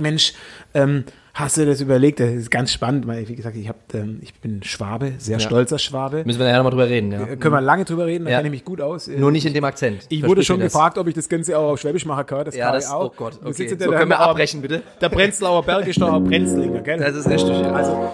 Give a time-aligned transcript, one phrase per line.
[0.00, 0.32] Mensch,
[0.72, 1.04] ähm,
[1.34, 2.18] hast du das überlegt?
[2.18, 5.40] Das ist ganz spannend, weil, wie gesagt, ich, hab, ähm, ich bin Schwabe, sehr Ja.
[5.40, 6.22] stolzer Schwabe.
[6.24, 7.24] Müssen wir nachher nochmal drüber reden, ja.
[7.24, 8.36] Äh, Können wir lange drüber reden, da Ja.
[8.38, 9.06] kenne ich mich gut aus.
[9.08, 9.96] Nur nicht in dem Akzent.
[10.08, 12.46] Ich Versteht wurde schon gefragt, ob ich das Ganze auch auf Schwäbisch machen kann.
[12.46, 13.10] Das Ja, kann das, ich auch.
[13.10, 13.68] oh Gott, okay.
[13.68, 14.80] So können wir abbrechen, bitte.
[15.02, 16.96] Der Prenzlauer Berg ist doch Prenzlinger, gell?
[16.98, 17.72] Das ist richtig, ja.
[17.72, 18.10] Also,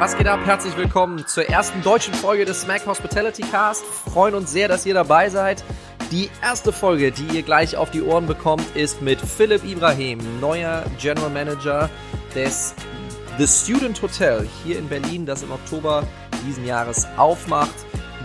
[0.00, 0.40] Was geht ab?
[0.44, 3.82] Herzlich willkommen zur ersten deutschen Folge des Smack Hospitality Cast.
[3.84, 5.64] Freuen uns sehr, dass ihr dabei seid.
[6.10, 10.84] Die erste Folge, die ihr gleich auf die Ohren bekommt, ist mit Philipp Ibrahim, neuer
[10.98, 11.90] General Manager
[12.34, 12.74] des
[13.36, 16.04] The Student Hotel hier in Berlin, das im Oktober
[16.46, 17.74] diesen Jahres aufmacht.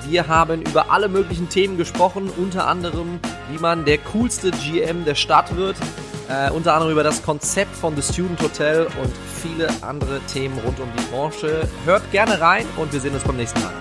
[0.07, 3.19] Wir haben über alle möglichen Themen gesprochen, unter anderem,
[3.51, 5.75] wie man der coolste GM der Stadt wird,
[6.29, 10.79] äh, unter anderem über das Konzept von The Student Hotel und viele andere Themen rund
[10.79, 11.67] um die Branche.
[11.83, 13.73] Hört gerne rein und wir sehen uns beim nächsten Mal.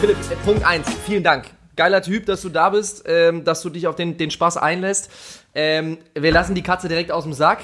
[0.00, 1.46] Philipp, Punkt 1, vielen Dank.
[1.74, 5.10] Geiler Typ, dass du da bist, ähm, dass du dich auf den, den Spaß einlässt.
[5.56, 7.58] Ähm, wir lassen die Katze direkt aus dem Sack.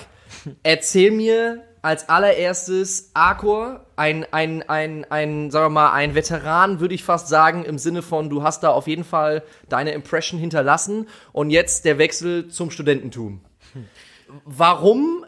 [0.65, 6.97] Erzähl mir als allererstes Arcor, ein, ein, ein, ein, sagen wir mal, ein Veteran, würde
[6.97, 11.07] ich fast sagen, im Sinne von, du hast da auf jeden Fall deine Impression hinterlassen
[11.33, 13.43] und jetzt der Wechsel zum Studententum.
[14.45, 15.25] Warum?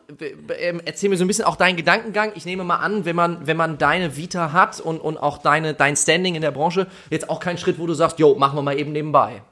[0.59, 2.33] Ähm, Erzähl mir so ein bisschen auch deinen Gedankengang.
[2.35, 5.75] Ich nehme mal an, wenn man, wenn man deine Vita hat und, und auch deine,
[5.75, 8.63] dein Standing in der Branche, jetzt auch kein Schritt, wo du sagst, jo, machen wir
[8.63, 9.43] mal eben nebenbei.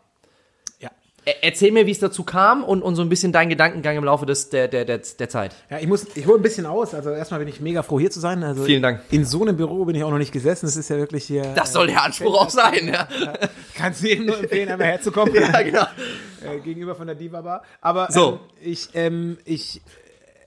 [0.80, 0.90] ja.
[1.26, 4.04] Er- Erzähl mir, wie es dazu kam und, und so ein bisschen deinen Gedankengang im
[4.04, 5.54] Laufe des, der, der, der, der Zeit.
[5.70, 6.92] Ja, ich muss, ich hole ein bisschen aus.
[6.94, 8.42] Also erstmal bin ich mega froh hier zu sein.
[8.44, 9.00] Also Vielen Dank.
[9.10, 10.66] In so einem Büro bin ich auch noch nicht gesessen.
[10.66, 11.42] Das ist ja wirklich hier.
[11.54, 13.08] Das soll der Anspruch auch sein, ja.
[13.74, 15.34] Kannst du jedem nur empfehlen, einmal herzukommen.
[15.52, 15.86] ja genau.
[16.44, 17.62] Äh, gegenüber von der Diva Bar.
[17.80, 18.34] Aber So.
[18.34, 19.80] ähm, ich, ähm, ich,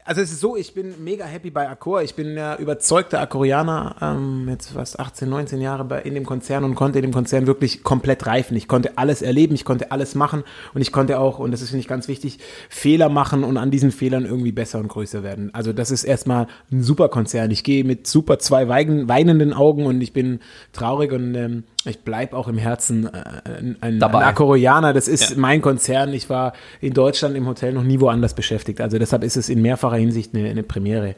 [0.07, 2.01] also es ist so, ich bin mega happy bei Accor.
[2.01, 6.63] Ich bin ja überzeugter Akkorianer, ähm, jetzt fast 18, 19 Jahre bei, in dem Konzern
[6.63, 8.57] und konnte in dem Konzern wirklich komplett reifen.
[8.57, 11.69] Ich konnte alles erleben, ich konnte alles machen und ich konnte auch, und das ist
[11.69, 15.53] finde ich ganz wichtig, Fehler machen und an diesen Fehlern irgendwie besser und größer werden.
[15.53, 17.51] Also das ist erstmal ein super Konzern.
[17.51, 20.39] Ich gehe mit super zwei weinenden Augen und ich bin
[20.73, 24.25] traurig und ähm, ich bleib auch im Herzen äh, ein, Dabei.
[24.25, 25.35] ein Koreaner, das ist Ja.
[25.37, 26.13] mein Konzern.
[26.13, 28.81] Ich war in Deutschland im Hotel noch nie woanders beschäftigt.
[28.81, 31.15] Also deshalb ist es in mehrfacher Hinsicht eine, eine Premiere.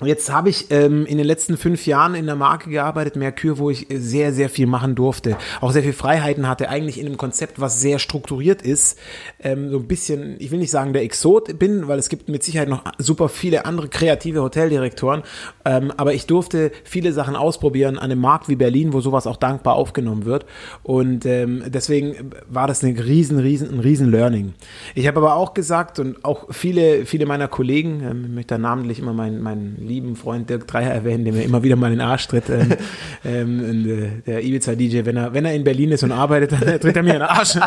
[0.00, 3.58] Und jetzt habe ich ähm, in den letzten fünf Jahren in der Marke gearbeitet, Mercure,
[3.58, 5.36] wo ich sehr, sehr viel machen durfte.
[5.60, 8.98] Auch sehr viel Freiheiten hatte, eigentlich in einem Konzept, was sehr strukturiert ist.
[9.40, 12.42] Ähm, so ein bisschen, ich will nicht sagen, der Exot bin, weil es gibt mit
[12.42, 15.22] Sicherheit noch super viele andere kreative Hoteldirektoren.
[15.64, 19.36] Ähm, aber ich durfte viele Sachen ausprobieren an einem Markt wie Berlin, wo sowas auch
[19.36, 20.44] dankbar aufgenommen wird.
[20.82, 24.54] Und ähm, deswegen war das eine riesen, riesen, ein riesen Learning.
[24.94, 28.58] Ich habe aber auch gesagt und auch viele, viele meiner Kollegen, ähm, ich möchte da
[28.58, 31.98] namentlich immer meinen, meinen lieben Freund Dirk Dreier erwähnen, der mir immer wieder mal in
[31.98, 32.50] den Arsch tritt.
[32.50, 32.68] Ähm,
[33.24, 36.96] ähm, äh, der Ibiza-DJ, wenn er, wenn er in Berlin ist und arbeitet, dann tritt
[36.96, 37.58] er mir in den Arsch.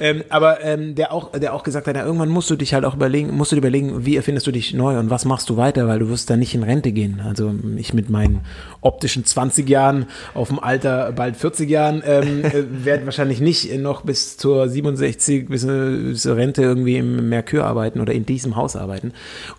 [0.00, 2.84] ähm, aber ähm, der auch, der auch gesagt hat, ja, irgendwann musst du dich halt
[2.84, 5.56] auch überlegen, musst du dir überlegen, wie erfindest du dich neu und was machst du
[5.56, 7.20] weiter, weil du wirst da nicht in Rente gehen.
[7.24, 8.40] Also ich mit meinen
[8.82, 14.02] optischen 20 Jahren auf dem Alter bald 40 Jahren ähm, äh, werde wahrscheinlich nicht noch
[14.02, 18.56] bis zur 67 bis, äh, bis zur Rente irgendwie im Mercure arbeiten oder in diesem
[18.56, 19.12] Haus arbeiten.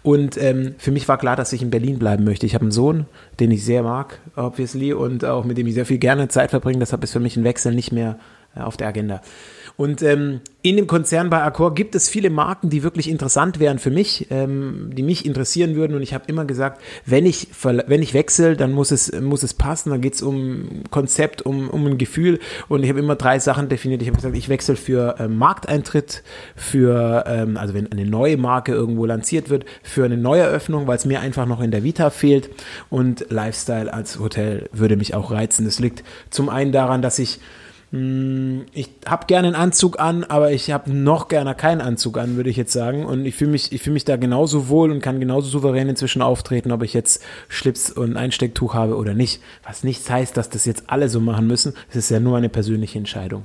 [0.04, 2.46] Und ähm, für mich war klar, dass ich in Berlin bleiben möchte.
[2.46, 3.06] Ich habe einen Sohn,
[3.40, 6.80] den ich sehr mag, obviously, und auch mit dem ich sehr viel gerne Zeit verbringe.
[6.80, 8.20] Deshalb ist für mich ein Wechsel nicht mehr
[8.56, 9.22] äh, auf der Agenda.
[9.76, 13.80] Und ähm, in dem Konzern bei Accor gibt es viele Marken, die wirklich interessant wären
[13.80, 15.96] für mich, ähm, die mich interessieren würden.
[15.96, 19.56] Und ich habe immer gesagt, wenn ich, wenn ich wechsle, dann muss es, muss es
[19.56, 19.90] passen.
[19.90, 22.40] Dann geht es um Konzept, um, um ein Gefühl.
[22.70, 24.02] Und ich habe immer drei Sachen definiert.
[24.04, 26.22] Ich habe gesagt, ich wechsle für ähm, Markteintritt,
[26.56, 31.06] für, ähm, also wenn eine neue Marke irgendwo lanciert wird, für eine Neueröffnung, weil es
[31.06, 32.50] mir einfach noch in der Vita fehlt.
[32.92, 35.66] Und Lifestyle als Hotel würde mich auch reizen.
[35.66, 37.40] Das liegt zum einen daran, dass ich
[37.96, 42.50] ich habe gerne einen Anzug an, aber ich habe noch gerne keinen Anzug an, würde
[42.50, 43.06] ich jetzt sagen.
[43.06, 46.24] Und ich fühle mich, ich fühle mich da genauso wohl und kann genauso souverän inzwischen
[46.24, 49.44] auftreten, ob ich jetzt Schlips und Einstecktuch habe oder nicht.
[49.64, 51.74] Was nichts heißt, dass das jetzt alle so machen müssen.
[51.92, 53.44] Es ist ja nur eine persönliche Entscheidung.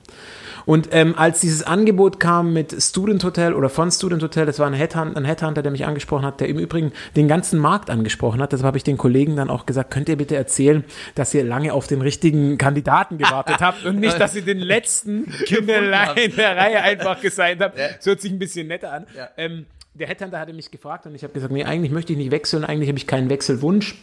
[0.69, 4.67] Und ähm, als dieses Angebot kam mit Student Hotel oder von Student Hotel, das war
[4.67, 8.43] ein Headhunter, ein Headhunter, der mich angesprochen hat, der im Übrigen den ganzen Markt angesprochen
[8.43, 8.53] hat.
[8.53, 10.85] Deshalb habe ich den Kollegen dann auch gesagt, könnt ihr bitte erzählen,
[11.15, 15.25] dass ihr lange auf den richtigen Kandidaten gewartet habt und nicht, dass ihr den letzten
[15.49, 16.21] in der, habt.
[16.21, 17.79] in der Reihe einfach gesigned habt.
[17.79, 17.89] Ja.
[17.97, 19.07] Das hört sich ein bisschen netter an.
[19.17, 19.31] Ja.
[19.39, 19.65] Ähm,
[19.95, 22.67] der Headhunter hatte mich gefragt und ich habe gesagt, nee, eigentlich möchte ich nicht wechseln,
[22.67, 23.95] eigentlich habe ich keinen Wechselwunsch.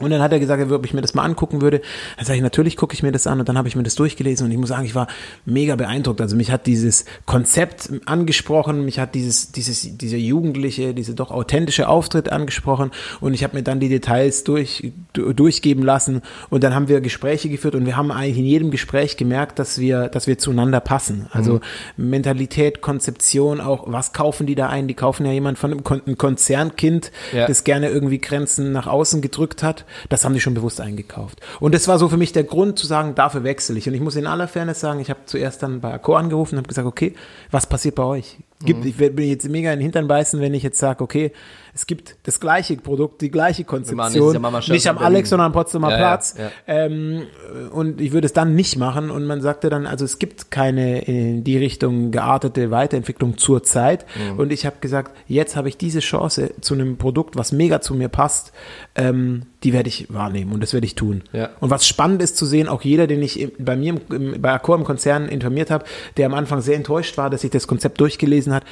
[0.00, 1.80] Und dann hat er gesagt, ob ich mir das mal angucken würde.
[2.16, 3.96] Dann sage ich, natürlich gucke ich mir das an und dann habe ich mir das
[3.96, 5.08] durchgelesen und ich muss sagen, ich war
[5.44, 6.20] mega beeindruckt.
[6.20, 11.88] Also mich hat dieses Konzept angesprochen, mich hat dieses, dieses, dieser jugendliche, diese doch authentische
[11.88, 16.86] Auftritt angesprochen und ich habe mir dann die Details durch, durchgeben lassen und dann haben
[16.86, 20.38] wir Gespräche geführt und wir haben eigentlich in jedem Gespräch gemerkt, dass wir, dass wir
[20.38, 21.26] zueinander passen.
[21.32, 21.60] Also
[21.96, 22.10] mhm.
[22.10, 24.86] Mentalität, Konzeption, auch was kaufen die da ein?
[24.86, 27.48] Die kaufen ja jemand von einem Konzernkind, ja.
[27.48, 31.40] das gerne irgendwie Grenzen nach außen gedrückt hat das haben die schon bewusst eingekauft.
[31.60, 33.88] Und das war so für mich der Grund zu sagen, dafür wechsle ich.
[33.88, 36.58] Und ich muss in aller Fairness sagen, ich habe zuerst dann bei Accor angerufen und
[36.58, 37.14] habe gesagt, okay,
[37.50, 38.38] was passiert bei euch?
[38.64, 38.88] Gibt, mhm.
[38.88, 41.30] Ich werde jetzt mega in den Hintern beißen, wenn ich jetzt sage, okay,
[41.74, 45.90] es gibt das gleiche Produkt, die gleiche Konzeption, nicht, nicht am Alex, sondern am Potsdamer
[45.92, 46.34] ja, Platz.
[46.36, 46.50] Ja, ja.
[46.66, 47.22] Ähm,
[47.70, 49.12] und ich würde es dann nicht machen.
[49.12, 54.06] Und man sagte dann, also es gibt keine in die Richtung geartete Weiterentwicklung zur Zeit.
[54.16, 54.40] Mhm.
[54.40, 57.94] Und ich habe gesagt, jetzt habe ich diese Chance zu einem Produkt, was mega zu
[57.94, 58.52] mir passt,
[58.96, 61.22] ähm, die werde ich wahrnehmen und das werde ich tun.
[61.32, 61.50] Ja.
[61.58, 64.76] Und was spannend ist zu sehen, auch jeder, den ich bei mir im, bei Accor
[64.76, 65.84] im Konzern informiert habe,
[66.16, 68.64] der am Anfang sehr enttäuscht war, dass sich das Konzept durchgelesen hat,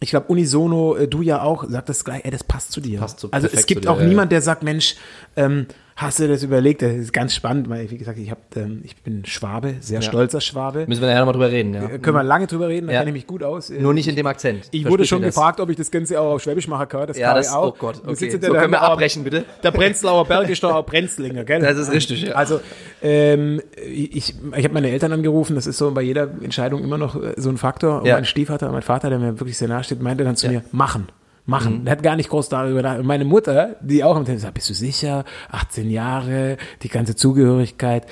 [0.00, 3.00] ich glaube, unisono, äh, du ja auch, sagt das gleich, ey, das passt zu dir.
[3.00, 4.96] Passt so also es gibt auch ja, niemand, der sagt, Mensch,
[5.36, 5.66] ähm,
[6.00, 6.80] Hast du das überlegt?
[6.80, 10.02] Das ist ganz spannend, weil, wie gesagt, ich, hab, ähm, ich bin Schwabe, sehr ja.
[10.02, 10.86] stolzer Schwabe.
[10.86, 11.90] Müssen wir nachher nochmal drüber reden, ja.
[11.90, 13.00] Äh, können wir lange drüber reden, da ja.
[13.00, 13.68] kenne ich mich gut aus.
[13.68, 14.68] Nur nicht in dem Akzent.
[14.70, 17.06] Ich wurde schon gefragt, ob ich das Ganze auch auf Schwäbisch machen kann.
[17.06, 17.74] Das ja, kann das, ich auch.
[17.74, 18.30] oh Gott, okay.
[18.30, 19.44] So der, können wir abbrechen, bitte.
[19.62, 21.60] Der Prenzlauer Berg ist doch auch Prenzlinger, gell?
[21.60, 22.32] Das ist richtig, ja.
[22.32, 22.62] Also,
[23.02, 27.14] ähm, ich, ich habe meine Eltern angerufen, das ist so bei jeder Entscheidung immer noch
[27.14, 28.00] äh, so ein Faktor.
[28.00, 30.64] Und mein Stiefvater, mein Vater, der mir wirklich sehr nahe steht, meinte dann zu mir,
[30.72, 31.08] machen
[31.46, 31.80] machen.
[31.80, 31.84] Mhm.
[31.84, 33.06] Der hat gar nicht groß darüber nachgedacht.
[33.06, 35.24] Meine Mutter, die auch im Tennis sagt, bist du sicher?
[35.50, 38.06] 18 Jahre, die ganze Zugehörigkeit.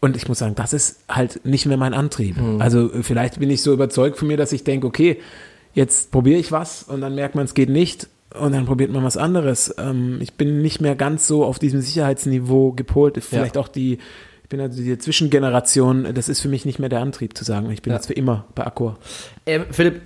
[0.00, 2.36] Und ich muss sagen, das ist halt nicht mehr mein Antrieb.
[2.36, 2.60] Mhm.
[2.60, 5.20] Also vielleicht bin ich so überzeugt von mir, dass ich denke, okay,
[5.74, 8.08] jetzt probiere ich was und dann merkt man, es geht nicht
[8.38, 9.74] und dann probiert man was anderes.
[9.78, 13.22] Ähm, ich bin nicht mehr ganz so auf diesem Sicherheitsniveau gepolt.
[13.22, 13.62] Vielleicht ja.
[13.62, 13.98] auch die
[14.52, 17.80] bin also die Zwischengeneration, das ist für mich nicht mehr der Antrieb zu sagen, ich
[17.80, 17.96] bin ja.
[17.96, 18.98] jetzt für immer bei Accor.
[19.46, 20.02] Ähm, Philipp,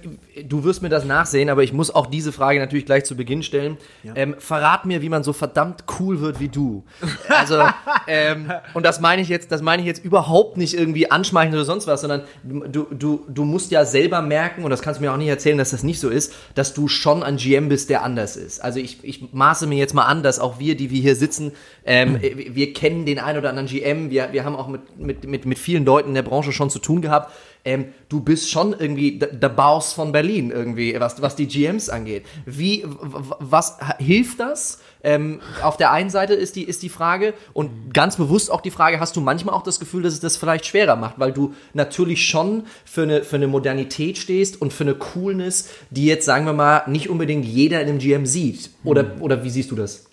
[0.48, 3.42] du wirst mir das nachsehen, aber ich muss auch diese Frage natürlich gleich zu Beginn
[3.42, 3.76] stellen.
[4.04, 4.12] Ja.
[4.14, 6.84] Ähm, verrat mir, wie man so verdammt cool wird wie du.
[7.28, 7.60] Also,
[8.06, 11.64] ähm, und das meine ich jetzt, das meine ich jetzt überhaupt nicht irgendwie anschmeichend oder
[11.64, 15.12] sonst was, sondern du, du, du musst ja selber merken, und das kannst du mir
[15.12, 18.04] auch nicht erzählen, dass das nicht so ist, dass du schon ein GM bist, der
[18.04, 18.62] anders ist.
[18.62, 21.52] Also ich, ich maße mir jetzt mal an, dass auch wir, die wir hier sitzen,
[21.84, 25.46] ähm, wir kennen den einen oder anderen GM, wir, wir haben auch mit, mit, mit,
[25.46, 27.32] mit vielen Leuten in der Branche schon zu tun gehabt
[27.66, 32.24] ähm, du bist schon irgendwie der Boss von Berlin irgendwie, was, was die GMs angeht.
[32.46, 34.80] Wie, was hilft das?
[35.02, 38.70] Ähm, auf der einen Seite ist die, ist die Frage und ganz bewusst auch die
[38.70, 41.54] Frage, hast du manchmal auch das Gefühl, dass es das vielleicht schwerer macht, weil du
[41.74, 46.46] natürlich schon für eine, für eine Modernität stehst und für eine Coolness, die jetzt, sagen
[46.46, 48.70] wir mal, nicht unbedingt jeder in einem GM sieht.
[48.84, 49.22] Oder, mhm.
[49.22, 50.08] oder wie siehst du das?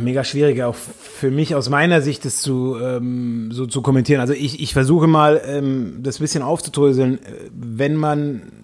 [0.00, 4.18] Mega schwierig, auch für mich aus meiner Sicht das zu, ähm, so zu kommentieren.
[4.18, 7.18] Also ich, ich versuche mal, ähm, das bisschen aufzudröseln.
[7.52, 8.63] Wenn man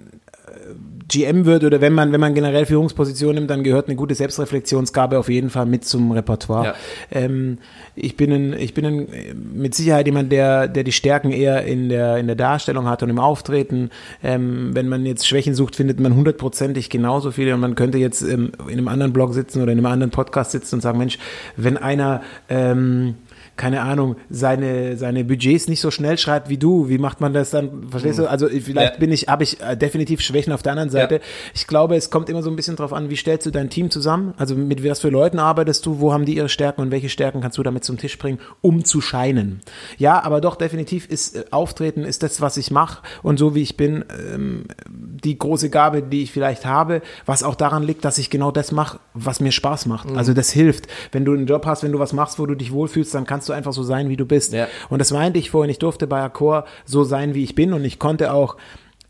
[1.10, 5.18] GM wird oder wenn man, wenn man generell Führungspositionen nimmt, dann gehört eine gute Selbstreflexionsgabe
[5.18, 6.66] auf jeden Fall mit zum Repertoire.
[6.66, 6.74] Ja.
[7.10, 7.58] Ähm,
[7.96, 9.08] ich bin, ein, ich bin ein,
[9.54, 13.10] mit Sicherheit jemand, der, der die Stärken eher in der, in der Darstellung hat und
[13.10, 13.90] im Auftreten.
[14.22, 18.22] Ähm, wenn man jetzt Schwächen sucht, findet man hundertprozentig genauso viele und man könnte jetzt
[18.22, 21.18] ähm, in einem anderen Blog sitzen oder in einem anderen Podcast sitzen und sagen, Mensch,
[21.56, 23.16] wenn einer ähm,
[23.60, 27.50] keine Ahnung, seine, seine Budgets nicht so schnell schreibt wie du, wie macht man das
[27.50, 27.90] dann?
[27.90, 28.22] Verstehst mhm.
[28.22, 28.30] du?
[28.30, 28.98] Also vielleicht ja.
[28.98, 31.16] bin ich, habe ich äh, definitiv Schwächen auf der anderen Seite.
[31.16, 31.20] Ja.
[31.54, 33.90] Ich glaube, es kommt immer so ein bisschen drauf an, wie stellst du dein Team
[33.90, 34.32] zusammen?
[34.38, 36.00] Also mit was für Leuten arbeitest du?
[36.00, 38.82] Wo haben die ihre Stärken und welche Stärken kannst du damit zum Tisch bringen, um
[38.82, 39.60] zu scheinen?
[39.98, 43.60] Ja, aber doch definitiv ist äh, Auftreten ist das, was ich mache und so wie
[43.60, 48.17] ich bin, ähm, die große Gabe, die ich vielleicht habe, was auch daran liegt, dass
[48.17, 50.08] ich genau das mache, was mir Spaß macht.
[50.08, 50.17] Mhm.
[50.17, 50.86] Also das hilft.
[51.12, 53.49] Wenn du einen Job hast, wenn du was machst, wo du dich wohlfühlst, dann kannst
[53.49, 54.52] du du einfach so sein, wie du bist.
[54.52, 54.69] Ja.
[54.88, 57.84] Und das meinte ich vorhin, ich durfte bei Accor so sein, wie ich bin und
[57.84, 58.56] ich konnte auch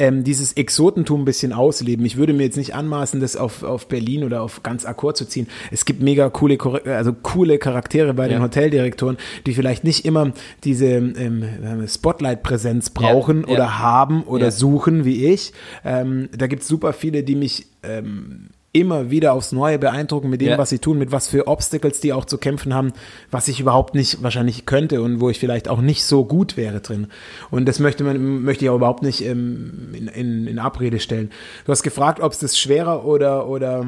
[0.00, 2.04] ähm, dieses Exotentum ein bisschen ausleben.
[2.06, 5.26] Ich würde mir jetzt nicht anmaßen, das auf, auf Berlin oder auf ganz Akkord zu
[5.26, 5.46] ziehen.
[5.70, 8.42] Es gibt mega coole, also coole Charaktere bei den ja.
[8.42, 10.32] Hoteldirektoren, die vielleicht nicht immer
[10.64, 11.44] diese ähm,
[11.86, 13.54] Spotlight-Präsenz brauchen ja, ja.
[13.54, 15.52] oder haben oder suchen wie ich.
[15.84, 20.40] Ähm, da gibt es super viele, die mich ähm, immer wieder aufs Neue beeindrucken mit
[20.40, 20.58] dem, ja.
[20.58, 22.92] was sie tun, mit was für Obstacles die auch zu kämpfen haben,
[23.30, 26.80] was ich überhaupt nicht wahrscheinlich könnte und wo ich vielleicht auch nicht so gut wäre
[26.80, 27.08] drin.
[27.50, 31.30] Und das möchte man, möchte ich auch überhaupt nicht ähm, in, in, in Abrede stellen.
[31.64, 33.86] Du hast gefragt, ob es das schwerer oder, oder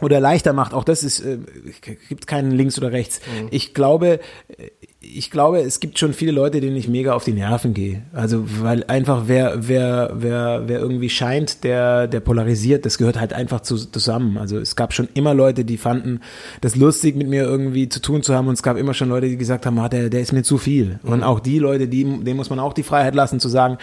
[0.00, 0.72] oder leichter macht.
[0.72, 1.38] Auch das ist, äh,
[2.08, 3.20] gibt keinen links oder rechts.
[3.20, 3.48] Mhm.
[3.50, 4.20] Ich glaube,
[5.02, 8.02] ich glaube, es gibt schon viele Leute, denen ich mega auf die Nerven gehe.
[8.12, 13.32] Also, weil einfach wer, wer, wer, wer irgendwie scheint, der, der polarisiert, das gehört halt
[13.32, 14.36] einfach zu, zusammen.
[14.36, 16.20] Also, es gab schon immer Leute, die fanden
[16.60, 18.48] das lustig, mit mir irgendwie zu tun zu haben.
[18.48, 20.58] Und es gab immer schon Leute, die gesagt haben, ah, der, der ist mir zu
[20.58, 21.00] viel.
[21.02, 21.12] Mhm.
[21.12, 23.78] Und auch die Leute, die, denen muss man auch die Freiheit lassen zu sagen,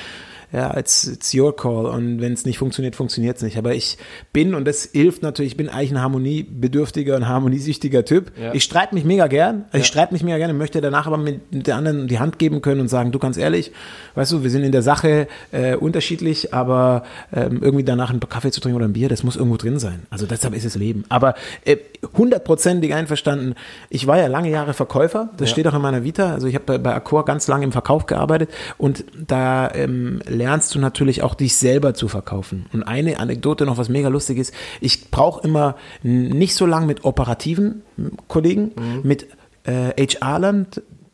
[0.51, 1.85] ja, it's, it's your call.
[1.85, 3.57] Und wenn es nicht funktioniert, funktioniert es nicht.
[3.57, 3.97] Aber ich
[4.31, 8.31] bin, und das hilft natürlich, ich bin eigentlich ein harmoniebedürftiger und harmoniesüchtiger Typ.
[8.39, 8.53] Ja.
[8.53, 9.65] Ich streite mich mega gern.
[9.65, 9.79] Also ja.
[9.81, 12.79] Ich streite mich mega gerne, möchte danach aber mit der anderen die Hand geben können
[12.79, 13.73] und sagen, du ganz ehrlich,
[14.15, 18.51] weißt du, wir sind in der Sache äh, unterschiedlich, aber ähm, irgendwie danach einen Kaffee
[18.51, 20.03] zu trinken oder ein Bier, das muss irgendwo drin sein.
[20.09, 21.03] Also deshalb ist es Leben.
[21.09, 21.35] Aber
[21.65, 21.77] äh,
[22.15, 23.55] hundertprozentig äh, einverstanden.
[23.89, 25.29] Ich war ja lange Jahre Verkäufer.
[25.37, 25.53] Das ja.
[25.53, 26.33] steht auch in meiner Vita.
[26.33, 30.73] Also ich habe bei, bei Accor ganz lange im Verkauf gearbeitet und da ähm, lernst
[30.75, 32.67] du natürlich auch dich selber zu verkaufen.
[32.71, 37.03] Und eine Anekdote noch, was mega lustig ist, ich brauche immer nicht so lange mit
[37.03, 37.81] operativen
[38.27, 39.01] Kollegen, mhm.
[39.03, 39.27] mit
[39.63, 40.67] äh, HR-Lern,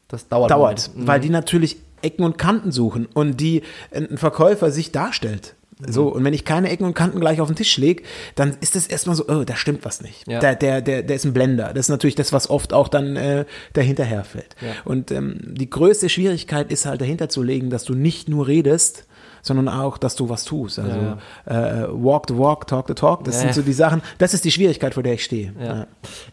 [0.08, 1.08] das dauert, dauert mhm.
[1.08, 5.56] weil die natürlich Ecken und Kanten suchen und die ein Verkäufer sich darstellt.
[5.86, 8.04] So, und wenn ich keine Ecken und Kanten gleich auf den Tisch lege,
[8.36, 10.28] dann ist das erstmal so, oh, da stimmt was nicht.
[10.28, 10.40] Ja.
[10.40, 11.70] Der, der, der, der ist ein Blender.
[11.74, 14.56] Das ist natürlich das, was oft auch dann äh, dahinter herfällt.
[14.62, 14.70] Ja.
[14.86, 19.06] Und ähm, die größte Schwierigkeit ist halt dahinter zu legen, dass du nicht nur redest,
[19.44, 20.80] sondern auch, dass du was tust.
[20.80, 21.84] Also ja, ja.
[21.84, 24.52] Äh, walk the walk, talk the talk, das sind so die Sachen, das ist die
[24.52, 25.54] Schwierigkeit, vor der ich stehe.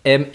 [0.05, 0.27] Ähm,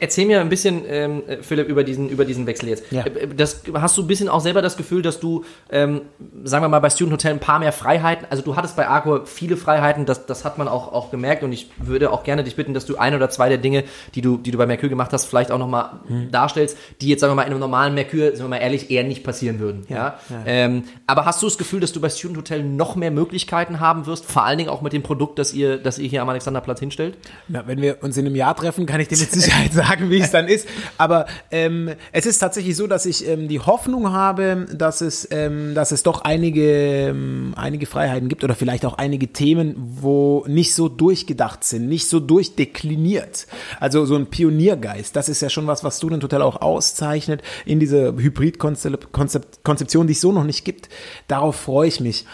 [0.00, 2.92] erzähl mir ein bisschen, ähm, Philipp, über diesen, über diesen Wechsel jetzt.
[2.92, 6.02] Äh, das, hast du ein bisschen auch selber das Gefühl, dass du, ähm,
[6.44, 9.24] sagen wir mal, bei Student Hotel ein paar mehr Freiheiten, also du hattest bei Arco
[9.26, 12.56] viele Freiheiten, das, das hat man auch, auch gemerkt und ich würde auch gerne dich
[12.56, 15.12] bitten, dass du ein oder zwei der Dinge, die du, die du bei Mercure gemacht
[15.12, 16.30] hast, vielleicht auch nochmal hm.
[16.30, 19.04] darstellst, die jetzt, sagen wir mal, in einem normalen Mercure, sind wir mal ehrlich, eher
[19.04, 19.84] nicht passieren würden.
[19.88, 23.10] Ja, ähm, aber hast du das Gefühl, Gefühl, dass du bei Student Hotel noch mehr
[23.10, 26.22] Möglichkeiten haben wirst, vor allen Dingen auch mit dem Produkt, das ihr, das ihr hier
[26.22, 27.16] am Alexanderplatz hinstellt?
[27.48, 30.20] Na, wenn wir uns in einem Jahr treffen, kann ich dir mit Sicherheit sagen, wie
[30.20, 30.68] es dann ist.
[30.98, 35.74] Aber ähm, es ist tatsächlich so, dass ich ähm, die Hoffnung habe, dass es, ähm,
[35.74, 40.74] dass es doch einige, ähm, einige Freiheiten gibt oder vielleicht auch einige Themen, wo nicht
[40.74, 43.46] so durchgedacht sind, nicht so durchdekliniert.
[43.80, 47.80] Also so ein Pioniergeist, das ist ja schon was, was Student Hotel auch auszeichnet in
[47.80, 50.88] dieser Hybrid-Konzeption, die es so noch nicht gibt.
[51.28, 52.26] Darauf freue ich mich.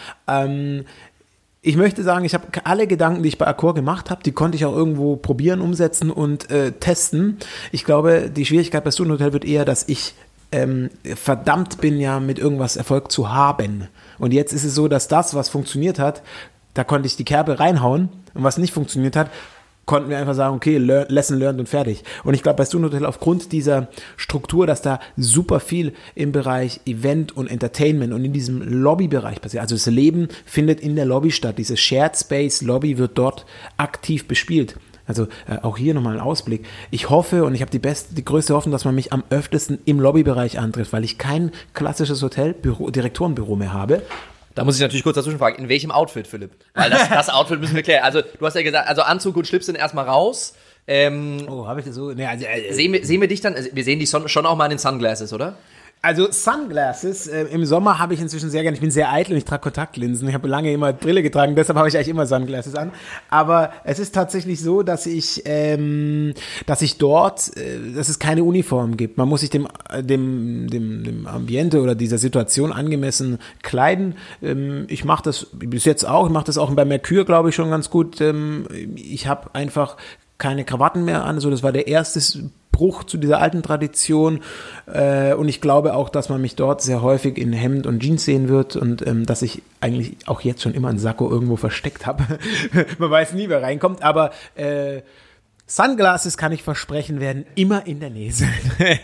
[1.63, 4.57] Ich möchte sagen, ich habe alle Gedanken, die ich bei Accor gemacht habe, die konnte
[4.57, 7.37] ich auch irgendwo probieren, umsetzen und äh, testen.
[7.71, 10.15] Ich glaube, die Schwierigkeit bei Student Hotel wird eher, dass ich
[10.53, 13.89] ähm, verdammt bin, ja mit irgendwas Erfolg zu haben.
[14.19, 16.23] Und jetzt ist es so, dass das, was funktioniert hat,
[16.73, 19.31] da konnte ich die Kerbe reinhauen und was nicht funktioniert hat,
[19.91, 22.05] konnten wir einfach sagen, okay, learn, lesson learned und fertig.
[22.23, 26.81] Und ich glaube, bei Student Hotel aufgrund dieser Struktur, dass da super viel im Bereich
[26.87, 29.63] Event und Entertainment und in diesem Lobbybereich passiert.
[29.63, 31.59] Also das Leben findet in der Lobby statt.
[31.59, 33.47] Dieses Shared Space Lobby wird dort
[33.79, 34.77] aktiv bespielt.
[35.09, 36.65] Also äh, auch hier nochmal ein Ausblick.
[36.93, 39.99] Ich hoffe und ich habe die die größte Hoffnung, dass man mich am öftesten im
[39.99, 44.03] Lobbybereich antrifft, weil ich kein klassisches Hotelbüro, Direktorenbüro mehr habe
[44.55, 46.53] da muss ich natürlich kurz dazwischen fragen, in welchem Outfit, Philipp?
[46.75, 48.05] Weil das, das Outfit müssen wir klären.
[48.05, 50.55] Also, du hast ja gesagt, also Anzug und Schlips sind erstmal raus.
[50.87, 52.11] Ähm, oh, habe ich das so?
[52.13, 54.57] Nee, also, äh, sehen, wir, sehen wir dich dann, also wir sehen dich schon auch
[54.57, 55.57] mal in den Sunglasses, oder?
[56.03, 59.39] Also Sunglasses, äh, im Sommer habe ich inzwischen sehr gerne, ich bin sehr eitel und
[59.39, 60.27] ich trage Kontaktlinsen.
[60.29, 62.93] Ich habe lange immer Brille getragen, deshalb habe ich eigentlich immer Sunglasses an.
[63.29, 66.33] Aber es ist tatsächlich so, dass ich, ähm,
[66.65, 69.19] dass ich dort, äh, dass es keine Uniform gibt.
[69.19, 74.15] Man muss sich dem, äh, dem, dem, dem Ambiente oder dieser Situation angemessen kleiden.
[74.43, 77.55] Ähm, ich mache das bis jetzt auch, ich mache das auch bei Mercure, glaube ich,
[77.55, 78.23] schon ganz gut.
[78.23, 78.67] Ähm,
[78.97, 79.99] ich habe einfach
[80.39, 81.35] keine Krawatten mehr an.
[81.35, 82.21] Also das war der erste
[82.81, 84.41] Bruch zu dieser alten Tradition.
[84.87, 88.25] Äh, und ich glaube auch, dass man mich dort sehr häufig in Hemd und Jeans
[88.25, 92.07] sehen wird und ähm, dass ich eigentlich auch jetzt schon immer einen Sakko irgendwo versteckt
[92.07, 92.25] habe.
[92.99, 95.03] man weiß nie, wer reinkommt, aber äh,
[95.67, 98.49] Sunglasses kann ich versprechen, werden immer in der Nähe sein.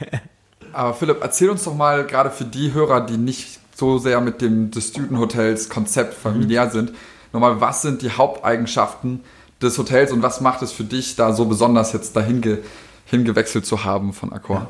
[0.72, 4.40] aber Philipp, erzähl uns doch mal gerade für die Hörer, die nicht so sehr mit
[4.40, 6.70] dem des Student Hotels Konzept familiär mhm.
[6.70, 6.92] sind,
[7.34, 9.20] nochmal, was sind die Haupteigenschaften
[9.60, 12.40] des Hotels und was macht es für dich da so besonders jetzt dahin
[13.06, 14.68] hingewechselt zu haben von Accor?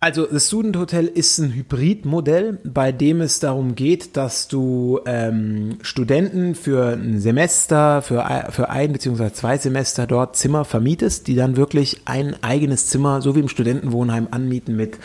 [0.00, 5.78] Also das Student Hotel ist ein Hybridmodell, bei dem es darum geht, dass du ähm,
[5.82, 9.32] Studenten für ein Semester, für, für ein bzw.
[9.32, 14.28] zwei Semester dort Zimmer vermietest, die dann wirklich ein eigenes Zimmer, so wie im Studentenwohnheim,
[14.30, 14.98] anmieten mit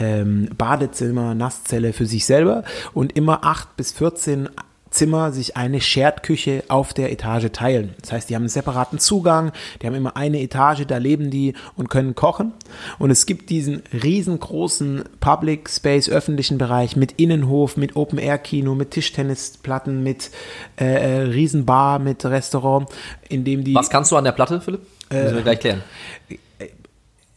[0.00, 4.48] ähm, Badezimmer, Nasszelle für sich selber und immer acht bis 14
[4.90, 7.94] Zimmer sich eine Shared-Küche auf der Etage teilen.
[8.00, 11.54] Das heißt, die haben einen separaten Zugang, die haben immer eine Etage, da leben die
[11.76, 12.52] und können kochen.
[12.98, 20.02] Und es gibt diesen riesengroßen Public Space, öffentlichen Bereich mit Innenhof, mit Open-Air-Kino, mit Tischtennisplatten,
[20.02, 20.30] mit
[20.78, 22.88] äh, äh, Riesenbar, mit Restaurant,
[23.28, 23.74] in dem die...
[23.74, 24.80] Was kannst du an der Platte, Philipp?
[25.10, 25.82] Äh, Müssen wir gleich klären.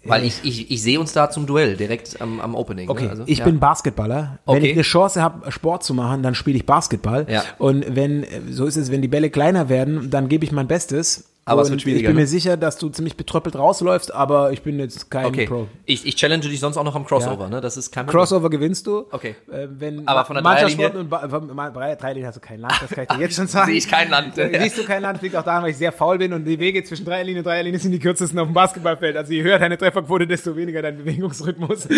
[0.06, 2.90] Weil ich, ich, ich sehe uns da zum Duell direkt am, am Opening.
[2.90, 3.10] Okay, ne?
[3.12, 3.46] also, ich ja.
[3.46, 4.40] bin Basketballer.
[4.46, 4.68] Wenn Okay.
[4.68, 7.26] ich eine Chance habe, Sport zu machen, dann spiele ich Basketball.
[7.30, 7.44] Ja.
[7.58, 11.33] Und wenn, so ist es, wenn die Bälle kleiner werden, dann gebe ich mein Bestes.
[11.46, 12.22] Aber es und wird schwieriger, Ich bin ne?
[12.22, 15.68] mir sicher, dass du ziemlich betröppelt rausläufst, aber ich bin jetzt kein Okay, Pro.
[15.86, 17.50] ich, ich challenge dich sonst auch noch am Crossover, Ja.
[17.50, 17.60] ne?
[17.60, 18.22] Das ist kein Problem.
[18.22, 19.06] Crossover gewinnst du.
[19.12, 19.36] Okay.
[19.52, 20.92] Äh, wenn Aber von der Dreierlinie?
[20.92, 23.68] und Ba- Dreierlinie hast du kein Land, das kann ich dir jetzt schon sagen.
[23.68, 24.38] Sehe ich kein Land.
[24.38, 26.58] Äh, Siehst du kein Land, liegt auch daran, weil ich sehr faul bin und die
[26.60, 29.18] Wege zwischen Dreierlinie und Dreierlinie sind die kürzesten auf dem Basketballfeld.
[29.18, 31.90] Also je höher deine Trefferquote, desto weniger dein Bewegungsrhythmus.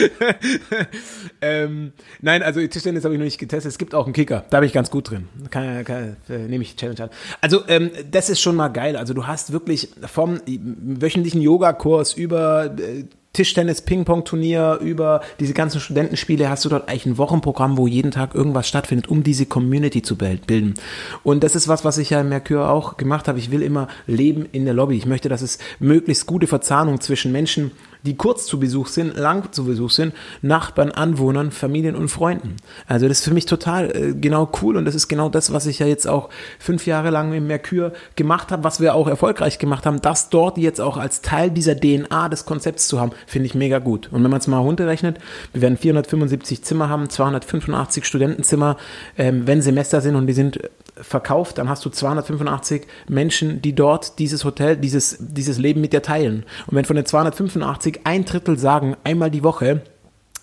[1.41, 3.71] ähm, nein, also Tischtennis habe ich noch nicht getestet.
[3.71, 5.27] Es gibt auch einen Kicker, da bin ich ganz gut drin.
[5.51, 7.09] Kann, kann, äh, nehme ich Challenge an.
[7.41, 8.95] Also ähm, das ist schon mal geil.
[8.97, 16.49] Also du hast wirklich vom wöchentlichen Yogakurs über äh, Tischtennis, Ping-Pong-Turnier, über diese ganzen Studentenspiele
[16.49, 20.15] hast du dort eigentlich ein Wochenprogramm, wo jeden Tag irgendwas stattfindet, um diese Community zu
[20.15, 20.75] bilden.
[21.21, 23.37] Und das ist was, was ich ja in Mercure auch gemacht habe.
[23.37, 24.95] Ich will immer leben in der Lobby.
[24.95, 27.71] Ich möchte, dass es möglichst gute Verzahnung zwischen Menschen,
[28.05, 32.57] die kurz zu Besuch sind, lang zu Besuch sind, Nachbarn, Anwohnern, Familien und Freunden.
[32.87, 35.65] Also das ist für mich total äh, genau cool und das ist genau das, was
[35.65, 39.59] ich ja jetzt auch fünf Jahre lang im Mercure gemacht habe, was wir auch erfolgreich
[39.59, 43.47] gemacht haben, das dort jetzt auch als Teil dieser DNA des Konzepts zu haben, finde
[43.47, 44.09] ich mega gut.
[44.11, 45.17] Und wenn man es mal runterrechnet,
[45.53, 48.77] wir werden 475 Zimmer haben, 285 Studentenzimmer,
[49.17, 50.59] ähm, wenn Semester sind und die sind
[51.01, 56.01] verkauft, dann hast du 285 Menschen, die dort dieses Hotel, dieses, dieses Leben mit dir
[56.01, 56.45] teilen.
[56.67, 59.81] Und wenn von den 285 ein Drittel sagen, einmal die Woche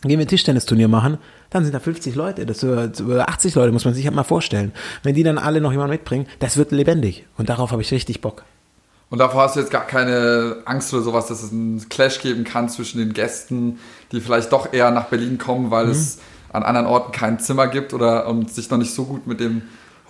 [0.02, 1.18] gehen wir ein Tischtennisturnier machen,
[1.50, 4.24] dann sind da 50 Leute, das ist über 80 Leute, muss man sich halt mal
[4.24, 4.72] vorstellen.
[5.02, 7.24] Wenn die dann alle noch jemanden mitbringen, das wird lebendig.
[7.36, 8.44] Und darauf habe ich richtig Bock.
[9.10, 12.44] Und davor hast du jetzt gar keine Angst oder sowas, dass es einen Clash geben
[12.44, 13.78] kann zwischen den Gästen,
[14.10, 16.18] die vielleicht doch eher nach Berlin kommen, weil es
[16.52, 19.62] an anderen Orten kein Zimmer gibt oder und sich noch nicht so gut mit dem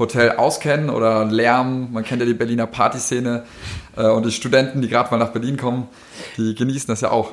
[0.02, 1.92] Hotel auskennen oder Lärm.
[1.92, 3.44] Man kennt ja die Berliner Partyszene
[3.96, 5.88] äh, und die Studenten, die gerade mal nach Berlin kommen,
[6.36, 7.32] die genießen das ja auch.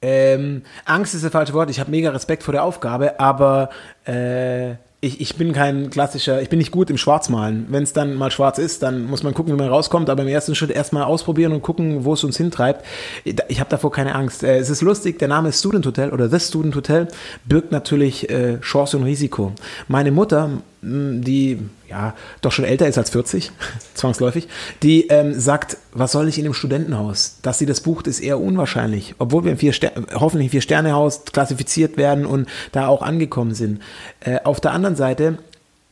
[0.00, 1.70] Ähm, Angst ist das falsche Wort.
[1.70, 3.70] Ich habe mega Respekt vor der Aufgabe, aber
[4.06, 4.72] äh,
[5.04, 7.66] ich, ich bin kein klassischer, ich bin nicht gut im Schwarzmalen.
[7.68, 10.28] Wenn es dann mal schwarz ist, dann muss man gucken, wie man rauskommt, aber im
[10.28, 12.84] ersten Schritt erstmal ausprobieren und gucken, wo es uns hintreibt.
[13.24, 14.42] Ich habe davor keine Angst.
[14.42, 17.08] Äh, es ist lustig, der Name Student Hotel oder The Student Hotel
[17.44, 19.52] birgt natürlich äh, Chance und Risiko.
[19.88, 20.50] Meine Mutter,
[20.84, 23.50] die ja doch schon älter ist als 40,
[23.94, 24.48] zwangsläufig,
[24.82, 27.38] die ähm, sagt, was soll ich in einem Studentenhaus?
[27.42, 29.14] Dass sie das bucht, ist eher unwahrscheinlich.
[29.18, 33.80] Obwohl wir im vier Ster hoffentlich ein Vier-Sterne-Haus klassifiziert werden und da auch angekommen sind.
[34.20, 35.38] Äh, auf der anderen Seite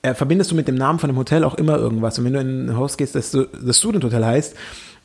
[0.03, 2.19] äh, verbindest du mit dem Namen von dem Hotel auch immer irgendwas.
[2.19, 4.57] Und wenn du in ein Haus gehst, das das Student Hotel heißt,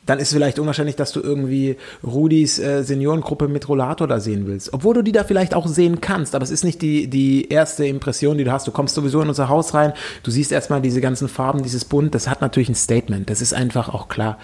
[0.08, 4.46] dann ist es vielleicht unwahrscheinlich, dass du irgendwie Rudis äh, Seniorengruppe mit Rollator da sehen
[4.46, 4.72] willst.
[4.72, 7.86] Obwohl du die da vielleicht auch sehen kannst, aber es ist nicht die, die erste
[7.86, 8.66] Impression, die du hast.
[8.66, 9.92] Du kommst sowieso in unser Haus rein,
[10.22, 13.52] du siehst erstmal diese ganzen Farben, dieses Bunt, das hat natürlich ein Statement, das ist
[13.52, 14.38] einfach auch klar.